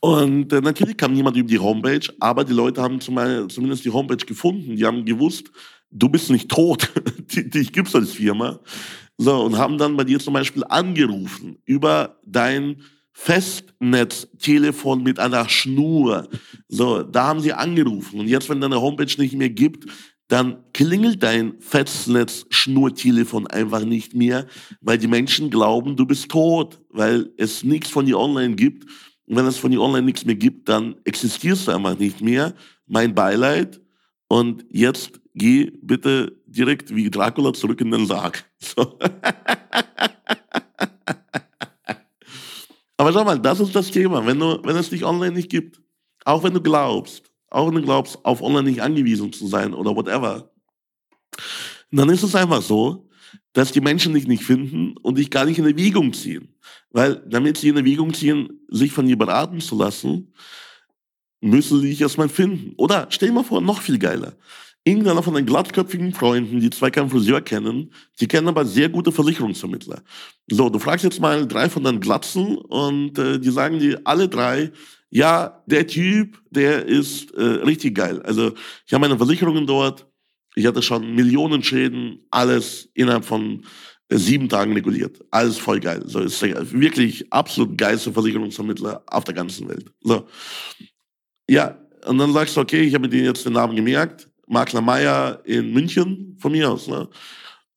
Und 0.00 0.52
äh, 0.52 0.60
natürlich 0.60 0.96
kam 0.96 1.12
niemand 1.12 1.36
über 1.36 1.48
die 1.48 1.60
Homepage, 1.60 2.12
aber 2.18 2.44
die 2.44 2.52
Leute 2.52 2.82
haben 2.82 3.00
zum, 3.00 3.16
zumindest 3.48 3.84
die 3.84 3.90
Homepage 3.90 4.26
gefunden. 4.26 4.74
Die 4.74 4.84
haben 4.84 5.04
gewusst, 5.04 5.52
du 5.92 6.08
bist 6.08 6.28
nicht 6.30 6.48
tot, 6.48 6.90
dich 7.36 7.72
gibt's 7.72 7.94
als 7.94 8.10
Firma. 8.10 8.58
So, 9.16 9.44
und 9.44 9.58
haben 9.58 9.78
dann 9.78 9.96
bei 9.96 10.02
dir 10.02 10.18
zum 10.18 10.34
Beispiel 10.34 10.64
angerufen 10.64 11.56
über 11.66 12.18
dein 12.26 12.82
Festnetztelefon 13.12 15.02
mit 15.02 15.18
einer 15.18 15.48
Schnur. 15.48 16.28
So, 16.68 17.02
da 17.02 17.26
haben 17.28 17.40
sie 17.40 17.52
angerufen. 17.52 18.20
Und 18.20 18.28
jetzt, 18.28 18.48
wenn 18.48 18.60
deine 18.60 18.80
Homepage 18.80 19.14
nicht 19.18 19.34
mehr 19.34 19.50
gibt, 19.50 19.86
dann 20.28 20.64
klingelt 20.72 21.22
dein 21.22 21.60
Festnetz-Schnurtelefon 21.60 23.48
einfach 23.48 23.84
nicht 23.84 24.14
mehr, 24.14 24.46
weil 24.80 24.96
die 24.96 25.06
Menschen 25.06 25.50
glauben, 25.50 25.94
du 25.94 26.06
bist 26.06 26.30
tot, 26.30 26.80
weil 26.88 27.30
es 27.36 27.64
nichts 27.64 27.90
von 27.90 28.06
dir 28.06 28.18
online 28.18 28.54
gibt. 28.54 28.84
Und 29.26 29.36
wenn 29.36 29.46
es 29.46 29.58
von 29.58 29.70
dir 29.70 29.82
online 29.82 30.06
nichts 30.06 30.24
mehr 30.24 30.34
gibt, 30.34 30.70
dann 30.70 30.96
existierst 31.04 31.68
du 31.68 31.72
einfach 31.72 31.98
nicht 31.98 32.22
mehr. 32.22 32.54
Mein 32.86 33.14
Beileid. 33.14 33.80
Und 34.26 34.64
jetzt 34.70 35.20
geh 35.34 35.70
bitte 35.82 36.40
direkt 36.46 36.94
wie 36.94 37.10
Dracula 37.10 37.52
zurück 37.52 37.80
in 37.82 37.90
den 37.90 38.06
Sarg. 38.06 38.44
So. 38.58 38.98
Aber 43.02 43.12
schau 43.12 43.24
mal, 43.24 43.40
das 43.40 43.58
ist 43.58 43.74
das 43.74 43.90
Thema. 43.90 44.24
Wenn, 44.24 44.38
du, 44.38 44.60
wenn 44.62 44.76
es 44.76 44.90
dich 44.90 45.04
online 45.04 45.34
nicht 45.34 45.50
gibt, 45.50 45.80
auch 46.24 46.44
wenn 46.44 46.54
du 46.54 46.60
glaubst, 46.60 47.32
auch 47.50 47.66
wenn 47.66 47.74
du 47.74 47.82
glaubst, 47.82 48.24
auf 48.24 48.40
online 48.40 48.70
nicht 48.70 48.80
angewiesen 48.80 49.32
zu 49.32 49.48
sein 49.48 49.74
oder 49.74 49.96
whatever, 49.96 50.52
dann 51.90 52.08
ist 52.10 52.22
es 52.22 52.36
einfach 52.36 52.62
so, 52.62 53.08
dass 53.54 53.72
die 53.72 53.80
Menschen 53.80 54.14
dich 54.14 54.28
nicht 54.28 54.44
finden 54.44 54.96
und 54.98 55.18
dich 55.18 55.32
gar 55.32 55.46
nicht 55.46 55.58
in 55.58 55.66
Erwägung 55.66 56.12
ziehen. 56.12 56.54
Weil 56.90 57.16
damit 57.26 57.56
sie 57.56 57.70
in 57.70 57.76
Erwägung 57.76 58.14
ziehen, 58.14 58.60
sich 58.68 58.92
von 58.92 59.04
dir 59.04 59.18
beraten 59.18 59.58
zu 59.58 59.76
lassen, 59.76 60.32
müssen 61.40 61.80
sie 61.80 61.88
dich 61.88 62.02
erstmal 62.02 62.28
finden. 62.28 62.72
Oder 62.76 63.08
stell 63.10 63.30
dir 63.30 63.34
mal 63.34 63.42
vor, 63.42 63.60
noch 63.60 63.80
viel 63.80 63.98
geiler 63.98 64.34
irgendeiner 64.84 65.22
von 65.22 65.34
den 65.34 65.46
glattköpfigen 65.46 66.12
Freunden, 66.12 66.60
die 66.60 66.70
zwei 66.70 66.90
keinen 66.90 67.10
Friseur 67.10 67.40
kennen, 67.40 67.92
die 68.20 68.26
kennen 68.26 68.48
aber 68.48 68.64
sehr 68.64 68.88
gute 68.88 69.12
Versicherungsvermittler. 69.12 70.02
So, 70.50 70.68
du 70.68 70.78
fragst 70.78 71.04
jetzt 71.04 71.20
mal 71.20 71.46
drei 71.46 71.68
von 71.68 71.84
den 71.84 72.00
Glatzen 72.00 72.56
und 72.56 73.18
äh, 73.18 73.38
die 73.38 73.50
sagen 73.50 73.78
dir 73.78 74.00
alle 74.04 74.28
drei, 74.28 74.72
ja, 75.10 75.62
der 75.66 75.86
Typ, 75.86 76.40
der 76.50 76.86
ist 76.86 77.32
äh, 77.34 77.42
richtig 77.42 77.94
geil. 77.94 78.22
Also 78.22 78.54
ich 78.86 78.92
habe 78.92 79.02
meine 79.02 79.16
Versicherungen 79.16 79.66
dort, 79.66 80.06
ich 80.54 80.66
hatte 80.66 80.82
schon 80.82 81.14
Millionen 81.14 81.62
Schäden, 81.62 82.24
alles 82.30 82.88
innerhalb 82.94 83.24
von 83.24 83.64
äh, 84.08 84.16
sieben 84.16 84.48
Tagen 84.48 84.72
reguliert. 84.72 85.22
Alles 85.30 85.58
voll 85.58 85.80
geil. 85.80 86.02
So 86.06 86.20
ist 86.20 86.42
wirklich 86.42 87.30
absolut 87.32 87.78
geilste 87.78 88.12
Versicherungsvermittler 88.12 89.02
auf 89.06 89.24
der 89.24 89.34
ganzen 89.34 89.68
Welt. 89.68 89.92
So. 90.00 90.26
Ja, 91.48 91.78
und 92.06 92.18
dann 92.18 92.32
sagst 92.32 92.56
du, 92.56 92.60
okay, 92.60 92.80
ich 92.80 92.94
habe 92.94 93.08
dir 93.08 93.22
jetzt 93.22 93.44
den 93.44 93.52
Namen 93.52 93.76
gemerkt, 93.76 94.31
Makler 94.46 94.80
Meier 94.80 95.42
in 95.44 95.72
München, 95.72 96.36
von 96.38 96.52
mir 96.52 96.70
aus. 96.70 96.88
Ne? 96.88 97.08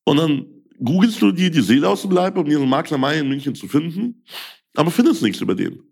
Und 0.04 0.16
dann 0.18 0.46
googelst 0.82 1.20
du 1.22 1.32
dir 1.32 1.50
die 1.50 1.62
Seele 1.62 1.88
aus 1.88 2.02
dem 2.02 2.10
Leib, 2.10 2.36
um 2.36 2.44
diesen 2.44 2.68
Makler 2.68 2.98
Meier 2.98 3.20
in 3.20 3.28
München 3.28 3.54
zu 3.54 3.66
finden, 3.66 4.22
aber 4.74 4.90
findest 4.90 5.22
nichts 5.22 5.40
über 5.40 5.54
den. 5.54 5.82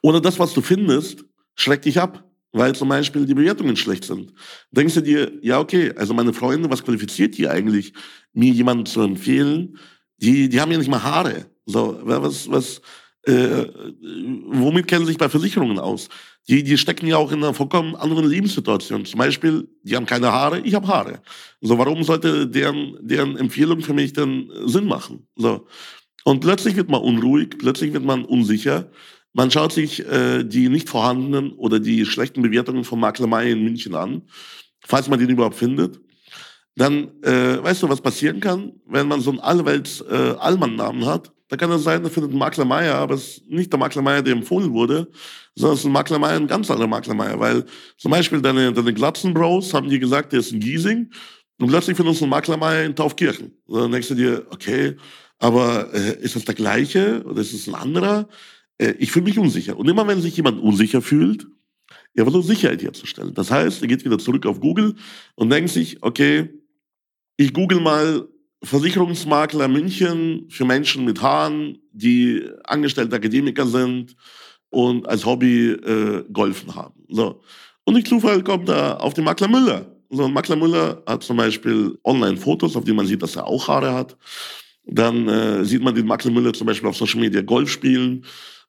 Oder 0.00 0.20
das, 0.20 0.38
was 0.38 0.54
du 0.54 0.60
findest, 0.60 1.24
schreckt 1.54 1.84
dich 1.84 2.00
ab, 2.00 2.24
weil 2.52 2.74
zum 2.74 2.88
Beispiel 2.88 3.26
die 3.26 3.34
Bewertungen 3.34 3.76
schlecht 3.76 4.04
sind. 4.04 4.32
Denkst 4.70 4.94
du 4.94 5.00
dir, 5.02 5.32
ja, 5.42 5.58
okay, 5.58 5.92
also 5.96 6.14
meine 6.14 6.32
Freunde, 6.32 6.70
was 6.70 6.82
qualifiziert 6.82 7.36
die 7.36 7.48
eigentlich, 7.48 7.92
mir 8.32 8.52
jemanden 8.52 8.86
zu 8.86 9.02
empfehlen? 9.02 9.78
Die, 10.16 10.48
die 10.48 10.60
haben 10.60 10.72
ja 10.72 10.78
nicht 10.78 10.90
mal 10.90 11.02
Haare. 11.02 11.46
So, 11.66 12.00
was, 12.02 12.50
was, 12.50 12.80
äh, 13.24 13.66
womit 14.46 14.86
kennen 14.86 15.04
sie 15.04 15.12
sich 15.12 15.18
bei 15.18 15.28
Versicherungen 15.28 15.78
aus? 15.78 16.08
Die, 16.48 16.62
die 16.62 16.78
stecken 16.78 17.06
ja 17.06 17.18
auch 17.18 17.30
in 17.30 17.44
einer 17.44 17.54
vollkommen 17.54 17.94
anderen 17.94 18.26
Lebenssituation. 18.26 19.04
Zum 19.04 19.18
Beispiel, 19.18 19.68
die 19.82 19.96
haben 19.96 20.06
keine 20.06 20.32
Haare, 20.32 20.60
ich 20.60 20.74
habe 20.74 20.88
Haare. 20.88 21.20
So, 21.60 21.76
warum 21.78 22.02
sollte 22.04 22.46
deren, 22.46 22.96
deren 23.00 23.36
Empfehlung 23.36 23.80
für 23.80 23.92
mich 23.92 24.14
denn 24.14 24.50
Sinn 24.64 24.86
machen? 24.86 25.28
So. 25.36 25.66
Und 26.24 26.40
plötzlich 26.40 26.76
wird 26.76 26.88
man 26.88 27.02
unruhig, 27.02 27.58
plötzlich 27.58 27.92
wird 27.92 28.04
man 28.04 28.24
unsicher, 28.24 28.90
Man 29.32 29.50
schaut 29.50 29.72
sich 29.72 30.04
äh, 30.06 30.42
die 30.42 30.68
nicht 30.68 30.88
vorhandenen 30.88 31.52
oder 31.52 31.80
die 31.80 32.06
schlechten 32.06 32.42
Bewertungen 32.42 32.84
von 32.84 32.98
Makler 32.98 33.26
May 33.26 33.52
in 33.52 33.62
München 33.62 33.94
an, 33.94 34.22
falls 34.80 35.08
man 35.08 35.18
den 35.18 35.28
überhaupt 35.28 35.56
findet. 35.56 36.00
Dann 36.74 37.22
äh, 37.22 37.62
weißt 37.62 37.82
du, 37.82 37.88
was 37.88 38.00
passieren 38.00 38.40
kann, 38.40 38.72
wenn 38.86 39.06
man 39.08 39.20
so 39.20 39.30
einen 39.30 39.40
allwelts 39.40 40.00
äh, 40.00 40.34
Allmann-Namen 40.38 41.06
hat. 41.06 41.32
Da 41.48 41.56
kann 41.56 41.70
es 41.72 41.82
sein, 41.82 42.02
da 42.02 42.10
findet 42.10 42.32
ein 42.32 42.38
Makler 42.38 42.64
Meier, 42.64 42.96
aber 42.96 43.14
es 43.14 43.38
ist 43.38 43.50
nicht 43.50 43.72
der 43.72 43.78
Makler 43.78 44.02
Meier, 44.02 44.22
der 44.22 44.34
empfohlen 44.34 44.72
wurde, 44.72 45.08
sondern 45.54 45.74
es 45.74 45.80
ist 45.80 45.86
ein 45.86 45.92
Makler 45.92 46.18
Meier, 46.18 46.36
ein 46.36 46.46
ganz 46.46 46.70
anderer 46.70 46.88
Makler 46.88 47.14
Meier. 47.14 47.40
Weil 47.40 47.64
zum 47.96 48.10
Beispiel 48.10 48.42
deine, 48.42 48.72
deine 48.72 48.92
Glatzen-Bros 48.92 49.72
haben 49.72 49.88
dir 49.88 49.98
gesagt, 49.98 50.32
der 50.32 50.40
ist 50.40 50.52
ein 50.52 50.60
Giesing 50.60 51.10
und 51.58 51.68
plötzlich 51.68 51.96
findest 51.96 52.20
du 52.20 52.24
einen 52.24 52.30
Makler 52.30 52.58
Meier 52.58 52.84
in 52.84 52.94
Taufkirchen. 52.94 53.52
Und 53.66 53.80
dann 53.80 53.92
denkst 53.92 54.08
du 54.08 54.14
dir, 54.14 54.46
okay, 54.50 54.96
aber 55.38 55.92
äh, 55.94 56.20
ist 56.20 56.36
das 56.36 56.44
der 56.44 56.54
gleiche 56.54 57.24
oder 57.24 57.40
ist 57.40 57.54
es 57.54 57.66
ein 57.66 57.74
anderer? 57.74 58.28
Äh, 58.76 58.94
ich 58.98 59.10
fühle 59.10 59.24
mich 59.24 59.38
unsicher. 59.38 59.78
Und 59.78 59.88
immer 59.88 60.06
wenn 60.06 60.20
sich 60.20 60.36
jemand 60.36 60.60
unsicher 60.60 61.00
fühlt, 61.00 61.46
er 62.14 62.24
versucht 62.24 62.48
Sicherheit 62.48 62.82
herzustellen. 62.82 63.34
Das 63.34 63.50
heißt, 63.50 63.80
er 63.80 63.88
geht 63.88 64.04
wieder 64.04 64.18
zurück 64.18 64.44
auf 64.46 64.60
Google 64.60 64.96
und 65.34 65.50
denkt 65.50 65.70
sich, 65.70 66.02
okay, 66.02 66.50
ich 67.36 67.54
google 67.54 67.80
mal 67.80 68.28
Versicherungsmakler 68.62 69.68
München 69.68 70.46
für 70.50 70.64
Menschen 70.64 71.04
mit 71.04 71.22
Haaren, 71.22 71.78
die 71.92 72.44
angestellte 72.64 73.16
Akademiker 73.16 73.66
sind 73.66 74.16
und 74.70 75.08
als 75.08 75.24
Hobby 75.24 75.70
äh, 75.70 76.24
Golfen 76.32 76.74
haben. 76.74 77.04
So. 77.08 77.40
Und 77.84 77.94
durch 77.94 78.06
Zufall 78.06 78.42
kommt 78.42 78.68
er 78.68 79.00
auf 79.00 79.14
den 79.14 79.24
Makler 79.24 79.48
Müller. 79.48 79.86
So, 80.10 80.24
und 80.24 80.32
Makler 80.32 80.56
Müller 80.56 81.02
hat 81.06 81.22
zum 81.22 81.36
Beispiel 81.36 81.98
Online-Fotos, 82.04 82.76
auf 82.76 82.84
denen 82.84 82.96
man 82.96 83.06
sieht, 83.06 83.22
dass 83.22 83.36
er 83.36 83.46
auch 83.46 83.68
Haare 83.68 83.94
hat. 83.94 84.16
Dann 84.84 85.28
äh, 85.28 85.64
sieht 85.64 85.82
man 85.82 85.94
den 85.94 86.06
Makler 86.06 86.30
Müller 86.30 86.52
zum 86.52 86.66
Beispiel 86.66 86.88
auf 86.88 86.96
Social 86.96 87.20
Media 87.20 87.42
Golf 87.42 87.70
spielen. 87.70 88.24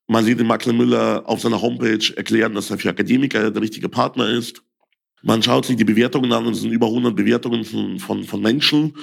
Man 0.07 0.23
sieht 0.25 0.39
den 0.39 0.47
Makler 0.47 0.73
Müller 0.73 1.23
auf 1.25 1.41
seiner 1.41 1.61
Homepage 1.61 2.13
erklären, 2.15 2.53
dass 2.53 2.69
er 2.69 2.77
für 2.77 2.89
Akademiker 2.89 3.51
der 3.51 3.61
richtige 3.61 3.89
Partner 3.89 4.29
ist. 4.29 4.61
Man 5.21 5.43
schaut 5.43 5.65
sich 5.65 5.75
die 5.75 5.83
Bewertungen 5.83 6.31
an, 6.31 6.45
es 6.47 6.61
sind 6.61 6.71
über 6.71 6.87
100 6.87 7.15
Bewertungen 7.15 7.65
von, 7.65 7.99
von, 7.99 8.23
von 8.23 8.41
Menschen, 8.41 8.93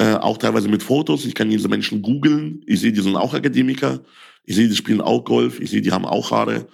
äh, 0.00 0.14
auch 0.14 0.38
teilweise 0.38 0.70
mit 0.70 0.82
Fotos. 0.82 1.26
Ich 1.26 1.34
kann 1.34 1.50
diese 1.50 1.68
Menschen 1.68 2.00
googeln. 2.00 2.62
Ich 2.66 2.80
sehe, 2.80 2.90
die 2.90 3.02
sind 3.02 3.16
auch 3.16 3.34
Akademiker. 3.34 4.00
Ich 4.44 4.56
sehe, 4.56 4.66
die 4.66 4.74
spielen 4.74 5.02
auch 5.02 5.24
Golf. 5.24 5.60
Ich 5.60 5.68
sehe, 5.68 5.82
die 5.82 5.92
haben 5.92 6.06
auch 6.06 6.30
Haare. 6.30 6.68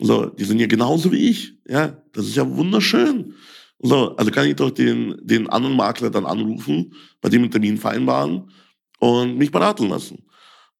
So, 0.00 0.26
die 0.26 0.42
sind 0.42 0.58
ja 0.58 0.66
genauso 0.66 1.12
wie 1.12 1.28
ich. 1.30 1.54
Ja, 1.68 2.02
das 2.12 2.26
ist 2.26 2.34
ja 2.34 2.56
wunderschön. 2.56 3.34
So, 3.78 4.16
also 4.16 4.32
kann 4.32 4.48
ich 4.48 4.56
doch 4.56 4.70
den, 4.70 5.14
den 5.22 5.48
anderen 5.48 5.76
Makler 5.76 6.10
dann 6.10 6.26
anrufen, 6.26 6.92
bei 7.20 7.28
dem 7.28 7.42
einen 7.42 7.52
Termin 7.52 7.78
vereinbaren 7.78 8.50
und 8.98 9.38
mich 9.38 9.52
beraten 9.52 9.88
lassen. 9.88 10.24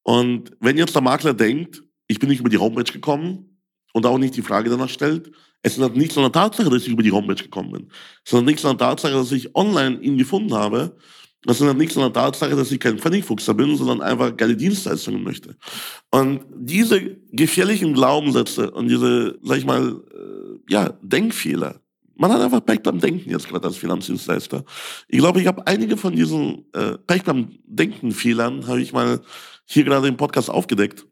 Und 0.02 0.50
wenn 0.58 0.78
jetzt 0.78 0.96
der 0.96 1.02
Makler 1.02 1.34
denkt, 1.34 1.84
ich 2.08 2.18
bin 2.18 2.28
nicht 2.28 2.40
über 2.40 2.50
die 2.50 2.58
Homepage 2.58 2.92
gekommen 2.92 3.60
und 3.92 4.06
auch 4.06 4.18
nicht 4.18 4.36
die 4.36 4.42
Frage 4.42 4.70
danach 4.70 4.88
stellt, 4.88 5.30
es 5.62 5.78
ist 5.78 5.94
nichts 5.94 6.16
an 6.16 6.24
der 6.24 6.32
Tatsache, 6.32 6.68
dass 6.68 6.82
ich 6.82 6.88
über 6.88 7.04
die 7.04 7.12
Homepage 7.12 7.40
gekommen 7.40 7.70
bin. 7.70 7.92
Es 8.24 8.32
ist 8.32 8.42
nichts 8.42 8.64
an 8.64 8.76
der 8.76 8.88
Tatsache, 8.88 9.12
dass 9.12 9.30
ich 9.30 9.54
online 9.54 10.00
ihn 10.00 10.18
gefunden 10.18 10.54
habe. 10.54 10.96
Das 11.44 11.60
ist 11.60 11.76
nichts 11.76 11.96
an 11.96 12.04
der 12.04 12.12
Tatsache, 12.12 12.54
dass 12.54 12.70
ich 12.70 12.78
kein 12.78 12.98
Pfennigfuchser 12.98 13.54
bin, 13.54 13.76
sondern 13.76 14.00
einfach 14.00 14.36
geile 14.36 14.56
Dienstleistungen 14.56 15.24
möchte. 15.24 15.56
Und 16.10 16.44
diese 16.54 17.16
gefährlichen 17.32 17.94
Glaubenssätze 17.94 18.70
und 18.70 18.88
diese, 18.88 19.38
sag 19.42 19.58
ich 19.58 19.64
mal, 19.64 20.00
äh, 20.14 20.72
ja, 20.72 20.90
Denkfehler, 21.02 21.80
man 22.14 22.30
hat 22.30 22.40
einfach 22.40 22.64
Pech 22.64 22.82
beim 22.82 23.00
Denken 23.00 23.30
jetzt 23.30 23.48
gerade 23.48 23.66
als 23.66 23.76
Finanzdienstleister. 23.76 24.64
Ich 25.08 25.18
glaube, 25.18 25.40
ich 25.40 25.48
habe 25.48 25.66
einige 25.66 25.96
von 25.96 26.14
diesen 26.14 26.66
äh, 26.72 26.96
Pech 27.06 27.24
beim 27.24 27.58
Denken-Fehlern, 27.66 28.66
habe 28.68 28.80
ich 28.80 28.92
mal 28.92 29.20
hier 29.64 29.82
gerade 29.82 30.06
im 30.06 30.16
Podcast 30.16 30.48
aufgedeckt. 30.48 31.06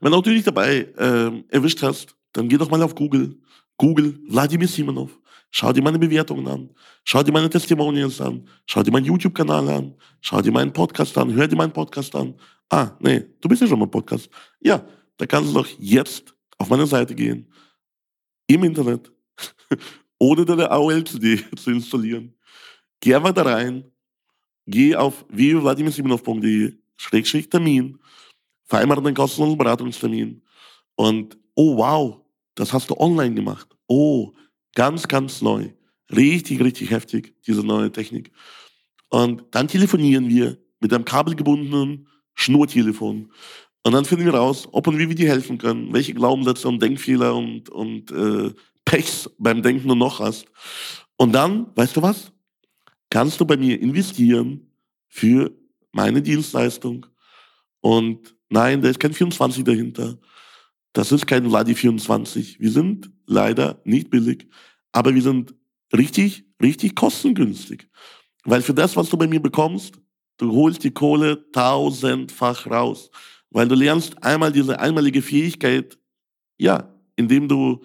Wenn 0.00 0.12
du 0.12 0.22
dich 0.22 0.44
dabei 0.44 0.88
äh, 0.96 1.42
erwischt 1.48 1.82
hast, 1.82 2.16
dann 2.32 2.48
geh 2.48 2.56
doch 2.56 2.70
mal 2.70 2.82
auf 2.82 2.94
Google 2.94 3.36
Google 3.76 4.18
Wladimir 4.28 4.68
Simonov. 4.68 5.18
Schau 5.50 5.72
dir 5.72 5.82
meine 5.82 5.98
Bewertungen 5.98 6.46
an. 6.48 6.70
Schau 7.04 7.22
dir 7.22 7.32
meine 7.32 7.48
Testimonials 7.48 8.20
an. 8.20 8.46
Schau 8.66 8.82
dir 8.82 8.90
meinen 8.90 9.06
YouTube-Kanal 9.06 9.68
an. 9.68 9.94
Schau 10.20 10.42
dir 10.42 10.52
meinen 10.52 10.72
Podcast 10.72 11.16
an. 11.16 11.32
Hör 11.32 11.48
dir 11.48 11.56
meinen 11.56 11.72
Podcast 11.72 12.14
an. 12.14 12.34
Ah, 12.68 12.90
nee, 13.00 13.24
du 13.40 13.48
bist 13.48 13.62
ja 13.62 13.68
schon 13.68 13.78
mal 13.78 13.86
Podcast. 13.86 14.28
Ja, 14.60 14.84
da 15.16 15.26
kannst 15.26 15.50
du 15.50 15.54
doch 15.54 15.68
jetzt 15.78 16.34
auf 16.58 16.68
meine 16.68 16.86
Seite 16.86 17.14
gehen. 17.14 17.50
Im 18.46 18.64
Internet. 18.64 19.10
ohne 20.18 20.44
deine 20.44 20.70
AOL-CD 20.70 21.44
zu 21.56 21.70
installieren. 21.70 22.34
Geh 23.00 23.14
einfach 23.14 23.32
da 23.32 23.42
rein. 23.42 23.84
Geh 24.66 24.96
auf 24.96 25.24
www.vladimirsimonov.de 25.28 26.76
Schrägstrich 26.96 27.48
Termin. 27.48 27.98
Vereinbare 28.64 29.00
einen 29.00 29.14
kostenlosen 29.14 29.58
Beratungstermin. 29.58 30.42
Und, 30.96 31.38
oh 31.54 31.76
wow, 31.76 32.20
das 32.54 32.72
hast 32.72 32.90
du 32.90 32.96
online 32.96 33.34
gemacht. 33.34 33.68
Oh, 33.86 34.32
ganz, 34.76 35.08
ganz 35.08 35.42
neu. 35.42 35.70
Richtig, 36.14 36.60
richtig 36.60 36.90
heftig, 36.90 37.34
diese 37.44 37.66
neue 37.66 37.90
Technik. 37.90 38.30
Und 39.08 39.42
dann 39.50 39.66
telefonieren 39.66 40.28
wir 40.28 40.58
mit 40.78 40.92
einem 40.92 41.04
kabelgebundenen 41.04 42.06
Schnurtelefon. 42.34 43.32
Und 43.82 43.92
dann 43.92 44.04
finden 44.04 44.26
wir 44.26 44.34
raus, 44.34 44.68
ob 44.70 44.86
und 44.86 44.98
wie 44.98 45.08
wir 45.08 45.16
dir 45.16 45.28
helfen 45.28 45.58
können, 45.58 45.92
welche 45.92 46.14
Glaubenssätze 46.14 46.68
und 46.68 46.80
Denkfehler 46.80 47.34
und, 47.34 47.68
und 47.68 48.12
äh, 48.12 48.52
Pechs 48.84 49.28
beim 49.38 49.62
Denken 49.62 49.88
du 49.88 49.96
noch 49.96 50.20
hast. 50.20 50.46
Und 51.16 51.32
dann, 51.32 51.66
weißt 51.74 51.96
du 51.96 52.02
was? 52.02 52.30
Kannst 53.10 53.40
du 53.40 53.44
bei 53.44 53.56
mir 53.56 53.80
investieren 53.80 54.70
für 55.08 55.50
meine 55.90 56.22
Dienstleistung. 56.22 57.06
Und 57.80 58.36
nein, 58.48 58.82
da 58.82 58.90
ist 58.90 59.00
kein 59.00 59.12
24 59.12 59.64
dahinter. 59.64 60.18
Das 60.96 61.12
ist 61.12 61.26
kein 61.26 61.46
Vladi 61.46 61.74
24. 61.74 62.58
Wir 62.58 62.70
sind 62.70 63.10
leider 63.26 63.82
nicht 63.84 64.08
billig, 64.08 64.48
aber 64.92 65.14
wir 65.14 65.20
sind 65.20 65.54
richtig, 65.94 66.46
richtig 66.62 66.94
kostengünstig. 66.94 67.90
Weil 68.44 68.62
für 68.62 68.72
das, 68.72 68.96
was 68.96 69.10
du 69.10 69.18
bei 69.18 69.26
mir 69.26 69.42
bekommst, 69.42 70.00
du 70.38 70.50
holst 70.52 70.84
die 70.84 70.90
Kohle 70.90 71.50
tausendfach 71.52 72.66
raus. 72.66 73.10
Weil 73.50 73.68
du 73.68 73.74
lernst 73.74 74.22
einmal 74.24 74.50
diese 74.50 74.80
einmalige 74.80 75.20
Fähigkeit, 75.20 75.98
ja, 76.56 76.90
indem 77.14 77.46
du 77.46 77.84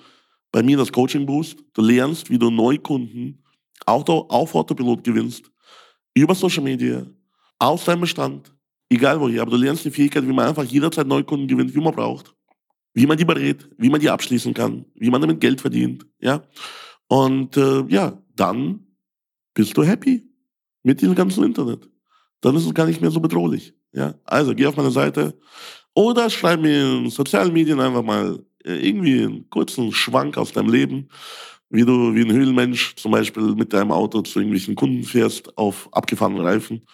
bei 0.50 0.64
mir 0.64 0.78
das 0.78 0.90
Coaching 0.90 1.26
buchst, 1.26 1.58
du 1.74 1.82
lernst, 1.82 2.30
wie 2.30 2.40
du 2.40 2.50
Neukunden 2.50 3.44
auch 3.86 4.08
auf 4.08 4.56
Autopilot 4.56 5.04
gewinnst, 5.04 5.52
über 6.14 6.34
Social 6.34 6.64
Media, 6.64 7.06
aus 7.60 7.84
deinem 7.84 8.02
Bestand, 8.02 8.56
egal 8.90 9.20
woher, 9.20 9.42
aber 9.42 9.52
du 9.52 9.58
lernst 9.58 9.84
die 9.84 9.92
Fähigkeit, 9.92 10.26
wie 10.26 10.32
man 10.32 10.48
einfach 10.48 10.64
jederzeit 10.64 11.08
Neukunden 11.08 11.50
gewinnt, 11.50 11.76
wie 11.76 11.82
man 11.82 11.94
braucht 11.94 12.34
wie 12.94 13.06
man 13.06 13.18
die 13.18 13.26
berät, 13.26 13.70
wie 13.78 13.90
man 13.90 14.00
die 14.00 14.10
abschließen 14.10 14.54
kann, 14.54 14.86
wie 14.96 15.10
man 15.10 15.22
damit 15.22 15.40
Geld 15.40 15.62
verdient, 15.62 16.06
ja. 16.20 16.44
Und 17.08 17.58
äh, 17.58 17.84
ja, 17.88 18.22
dann 18.36 18.88
bist 19.54 19.76
du 19.76 19.84
happy 19.84 20.30
mit 20.84 21.02
diesem 21.02 21.16
ganzen 21.16 21.44
Internet. 21.44 21.90
Dann 22.42 22.56
ist 22.56 22.66
es 22.66 22.74
gar 22.74 22.88
nicht 22.88 23.02
mehr 23.02 23.12
so 23.12 23.20
bedrohlich, 23.20 23.74
ja. 23.94 24.16
Also 24.26 24.56
geh 24.56 24.66
auf 24.66 24.78
meine 24.78 24.92
Seite 24.92 25.38
oder 25.94 26.30
schreib 26.30 26.62
mir 26.62 27.00
in 27.00 27.10
sozialen 27.10 27.54
Medien 27.54 27.80
einfach 27.80 28.04
mal 28.04 28.44
äh, 28.66 28.88
irgendwie 28.88 29.24
einen 29.24 29.50
kurzen 29.50 29.92
Schwank 29.92 30.38
aus 30.38 30.54
deinem 30.54 30.70
Leben, 30.70 31.10
wie 31.70 31.86
du 31.86 32.14
wie 32.14 32.22
ein 32.22 32.32
Höhlenmensch 32.32 32.96
zum 32.96 33.12
Beispiel 33.12 33.56
mit 33.56 33.74
deinem 33.74 33.92
Auto 33.92 34.22
zu 34.22 34.40
irgendwelchen 34.40 34.76
Kunden 34.76 35.04
fährst 35.04 35.58
auf 35.58 35.90
abgefahrenen 35.94 36.42
Reifen. 36.42 36.86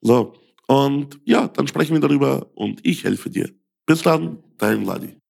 So. 0.00 0.34
Und 0.66 1.20
ja, 1.24 1.48
dann 1.48 1.68
sprechen 1.68 1.92
wir 1.94 2.00
darüber 2.00 2.50
und 2.54 2.80
ich 2.86 3.04
helfe 3.04 3.28
dir. 3.28 3.50
Bis 3.86 4.02
dann, 4.02 4.42
dein 4.56 4.84
Vladi. 4.84 5.23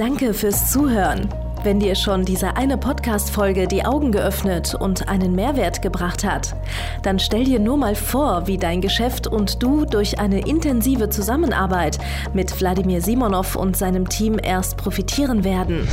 Danke 0.00 0.32
fürs 0.32 0.72
Zuhören. 0.72 1.28
Wenn 1.62 1.78
dir 1.78 1.94
schon 1.94 2.24
diese 2.24 2.56
eine 2.56 2.78
Podcast-Folge 2.78 3.68
die 3.68 3.84
Augen 3.84 4.12
geöffnet 4.12 4.74
und 4.74 5.10
einen 5.10 5.34
Mehrwert 5.34 5.82
gebracht 5.82 6.24
hat, 6.24 6.56
dann 7.02 7.18
stell 7.18 7.44
dir 7.44 7.60
nur 7.60 7.76
mal 7.76 7.94
vor, 7.94 8.46
wie 8.46 8.56
dein 8.56 8.80
Geschäft 8.80 9.26
und 9.26 9.62
du 9.62 9.84
durch 9.84 10.18
eine 10.18 10.40
intensive 10.48 11.10
Zusammenarbeit 11.10 11.98
mit 12.32 12.58
Wladimir 12.58 13.02
Simonov 13.02 13.56
und 13.56 13.76
seinem 13.76 14.08
Team 14.08 14.38
erst 14.42 14.78
profitieren 14.78 15.44
werden. 15.44 15.86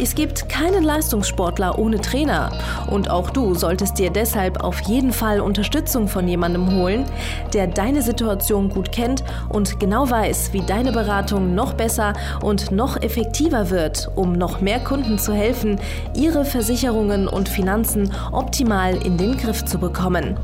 Es 0.00 0.14
gibt 0.14 0.48
keinen 0.48 0.84
Leistungssportler 0.84 1.76
ohne 1.76 2.00
Trainer 2.00 2.52
und 2.88 3.10
auch 3.10 3.30
du 3.30 3.54
solltest 3.56 3.98
dir 3.98 4.10
deshalb 4.10 4.62
auf 4.62 4.80
jeden 4.82 5.12
Fall 5.12 5.40
Unterstützung 5.40 6.06
von 6.06 6.28
jemandem 6.28 6.70
holen, 6.72 7.04
der 7.52 7.66
deine 7.66 8.02
Situation 8.02 8.68
gut 8.68 8.92
kennt 8.92 9.24
und 9.48 9.80
genau 9.80 10.08
weiß, 10.08 10.52
wie 10.52 10.62
deine 10.62 10.92
Beratung 10.92 11.56
noch 11.56 11.72
besser 11.72 12.12
und 12.42 12.70
noch 12.70 13.02
effektiver 13.02 13.70
wird, 13.70 14.08
um 14.14 14.34
noch 14.34 14.60
mehr 14.60 14.78
Kunden 14.78 15.18
zu 15.18 15.32
helfen, 15.32 15.80
ihre 16.14 16.44
Versicherungen 16.44 17.26
und 17.26 17.48
Finanzen 17.48 18.12
optimal 18.30 18.94
in 19.04 19.16
den 19.16 19.36
Griff 19.36 19.64
zu 19.64 19.78
bekommen. 19.78 20.36